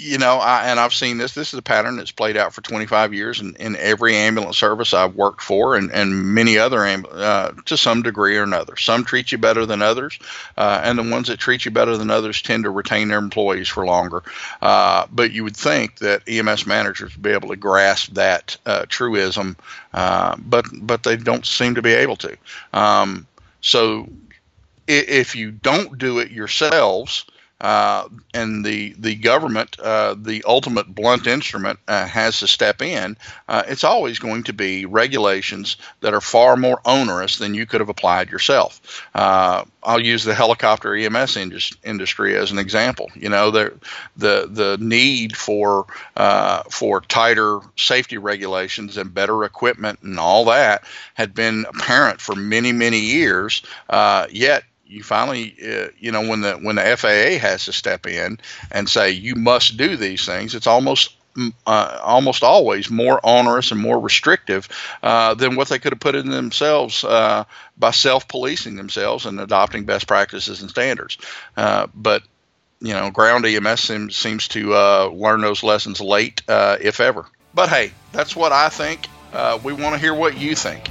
You 0.00 0.16
know, 0.16 0.36
I, 0.36 0.66
and 0.66 0.78
I've 0.78 0.94
seen 0.94 1.18
this. 1.18 1.34
This 1.34 1.52
is 1.52 1.58
a 1.58 1.62
pattern 1.62 1.96
that's 1.96 2.12
played 2.12 2.36
out 2.36 2.54
for 2.54 2.60
25 2.60 3.12
years 3.12 3.40
in, 3.40 3.56
in 3.56 3.74
every 3.74 4.14
ambulance 4.14 4.56
service 4.56 4.94
I've 4.94 5.16
worked 5.16 5.42
for, 5.42 5.74
and, 5.74 5.90
and 5.90 6.34
many 6.34 6.56
other 6.56 6.84
uh, 6.84 7.50
to 7.64 7.76
some 7.76 8.02
degree 8.02 8.36
or 8.36 8.44
another. 8.44 8.76
Some 8.76 9.02
treat 9.02 9.32
you 9.32 9.38
better 9.38 9.66
than 9.66 9.82
others, 9.82 10.16
uh, 10.56 10.82
and 10.84 10.96
the 10.96 11.02
ones 11.02 11.26
that 11.26 11.40
treat 11.40 11.64
you 11.64 11.72
better 11.72 11.96
than 11.96 12.10
others 12.10 12.40
tend 12.42 12.62
to 12.62 12.70
retain 12.70 13.08
their 13.08 13.18
employees 13.18 13.66
for 13.66 13.84
longer. 13.84 14.22
Uh, 14.62 15.08
but 15.10 15.32
you 15.32 15.42
would 15.42 15.56
think 15.56 15.96
that 15.96 16.22
EMS 16.28 16.64
managers 16.64 17.16
would 17.16 17.22
be 17.22 17.30
able 17.30 17.48
to 17.48 17.56
grasp 17.56 18.14
that 18.14 18.56
uh, 18.66 18.86
truism, 18.88 19.56
uh, 19.94 20.36
but 20.38 20.64
but 20.80 21.02
they 21.02 21.16
don't 21.16 21.44
seem 21.44 21.74
to 21.74 21.82
be 21.82 21.92
able 21.92 22.16
to. 22.16 22.36
Um, 22.72 23.26
so 23.60 24.08
if 24.86 25.34
you 25.34 25.50
don't 25.50 25.98
do 25.98 26.20
it 26.20 26.30
yourselves, 26.30 27.24
uh, 27.60 28.08
and 28.34 28.64
the 28.64 28.94
the 28.98 29.16
government, 29.16 29.78
uh, 29.80 30.14
the 30.16 30.44
ultimate 30.46 30.94
blunt 30.94 31.26
instrument, 31.26 31.78
uh, 31.88 32.06
has 32.06 32.38
to 32.38 32.46
step 32.46 32.80
in. 32.82 33.16
Uh, 33.48 33.64
it's 33.66 33.82
always 33.82 34.20
going 34.20 34.44
to 34.44 34.52
be 34.52 34.86
regulations 34.86 35.76
that 36.00 36.14
are 36.14 36.20
far 36.20 36.56
more 36.56 36.80
onerous 36.84 37.38
than 37.38 37.54
you 37.54 37.66
could 37.66 37.80
have 37.80 37.88
applied 37.88 38.30
yourself. 38.30 39.02
Uh, 39.14 39.64
I'll 39.82 40.00
use 40.00 40.22
the 40.22 40.34
helicopter 40.34 40.94
EMS 40.94 41.36
indus- 41.36 41.76
industry 41.82 42.36
as 42.36 42.52
an 42.52 42.58
example. 42.58 43.10
You 43.16 43.28
know, 43.28 43.50
the 43.50 43.74
the 44.16 44.48
the 44.48 44.78
need 44.80 45.36
for 45.36 45.86
uh, 46.16 46.62
for 46.70 47.00
tighter 47.00 47.58
safety 47.76 48.18
regulations 48.18 48.96
and 48.96 49.12
better 49.12 49.42
equipment 49.44 49.98
and 50.02 50.20
all 50.20 50.44
that 50.44 50.84
had 51.14 51.34
been 51.34 51.66
apparent 51.68 52.20
for 52.20 52.36
many 52.36 52.70
many 52.70 53.00
years. 53.00 53.62
yet 54.30 54.62
you 54.88 55.02
finally, 55.02 55.54
uh, 55.62 55.88
you 55.98 56.10
know, 56.10 56.26
when 56.26 56.40
the 56.40 56.54
when 56.54 56.76
the 56.76 56.96
FAA 56.96 57.38
has 57.38 57.66
to 57.66 57.72
step 57.72 58.06
in 58.06 58.38
and 58.70 58.88
say 58.88 59.10
you 59.10 59.34
must 59.34 59.76
do 59.76 59.96
these 59.96 60.24
things, 60.24 60.54
it's 60.54 60.66
almost 60.66 61.16
mm, 61.36 61.52
uh, 61.66 62.00
almost 62.02 62.42
always 62.42 62.90
more 62.90 63.20
onerous 63.22 63.70
and 63.70 63.80
more 63.80 64.00
restrictive 64.00 64.68
uh, 65.02 65.34
than 65.34 65.56
what 65.56 65.68
they 65.68 65.78
could 65.78 65.92
have 65.92 66.00
put 66.00 66.14
in 66.14 66.30
themselves 66.30 67.04
uh, 67.04 67.44
by 67.76 67.90
self-policing 67.90 68.76
themselves 68.76 69.26
and 69.26 69.38
adopting 69.38 69.84
best 69.84 70.06
practices 70.06 70.62
and 70.62 70.70
standards. 70.70 71.18
Uh, 71.56 71.86
but 71.94 72.22
you 72.80 72.94
know, 72.94 73.10
ground 73.10 73.44
EMS 73.44 73.80
seems, 73.80 74.16
seems 74.16 74.48
to 74.48 74.72
uh, 74.72 75.10
learn 75.12 75.40
those 75.40 75.64
lessons 75.64 76.00
late, 76.00 76.42
if 76.48 77.00
ever. 77.00 77.26
But 77.52 77.68
hey, 77.68 77.92
that's 78.12 78.36
what 78.36 78.52
I 78.52 78.68
think. 78.68 79.08
we 79.64 79.72
want 79.72 79.94
to 79.94 79.98
hear 79.98 80.14
what 80.14 80.38
you 80.38 80.54
think. 80.54 80.88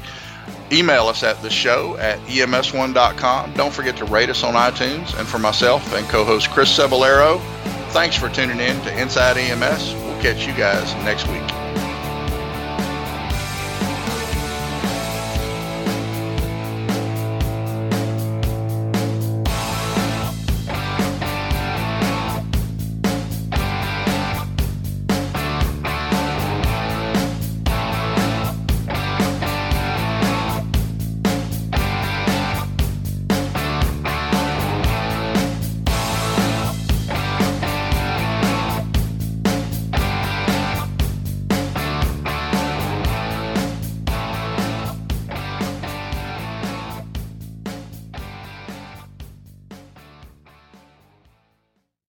Email 0.71 1.07
us 1.07 1.23
at 1.23 1.41
the 1.41 1.49
show 1.49 1.97
at 1.97 2.19
ems1.com. 2.21 3.53
Don't 3.53 3.73
forget 3.73 3.95
to 3.97 4.05
rate 4.05 4.29
us 4.29 4.43
on 4.43 4.53
iTunes. 4.53 5.17
And 5.17 5.27
for 5.27 5.39
myself 5.39 5.93
and 5.93 6.07
co 6.07 6.25
host 6.25 6.49
Chris 6.51 6.77
Cebollero, 6.77 7.39
thanks 7.91 8.15
for 8.15 8.29
tuning 8.29 8.59
in 8.59 8.79
to 8.81 9.01
Inside 9.01 9.37
EMS. 9.37 9.93
We'll 9.93 10.21
catch 10.21 10.45
you 10.45 10.53
guys 10.53 10.93
next 11.05 11.27
week. 11.27 11.56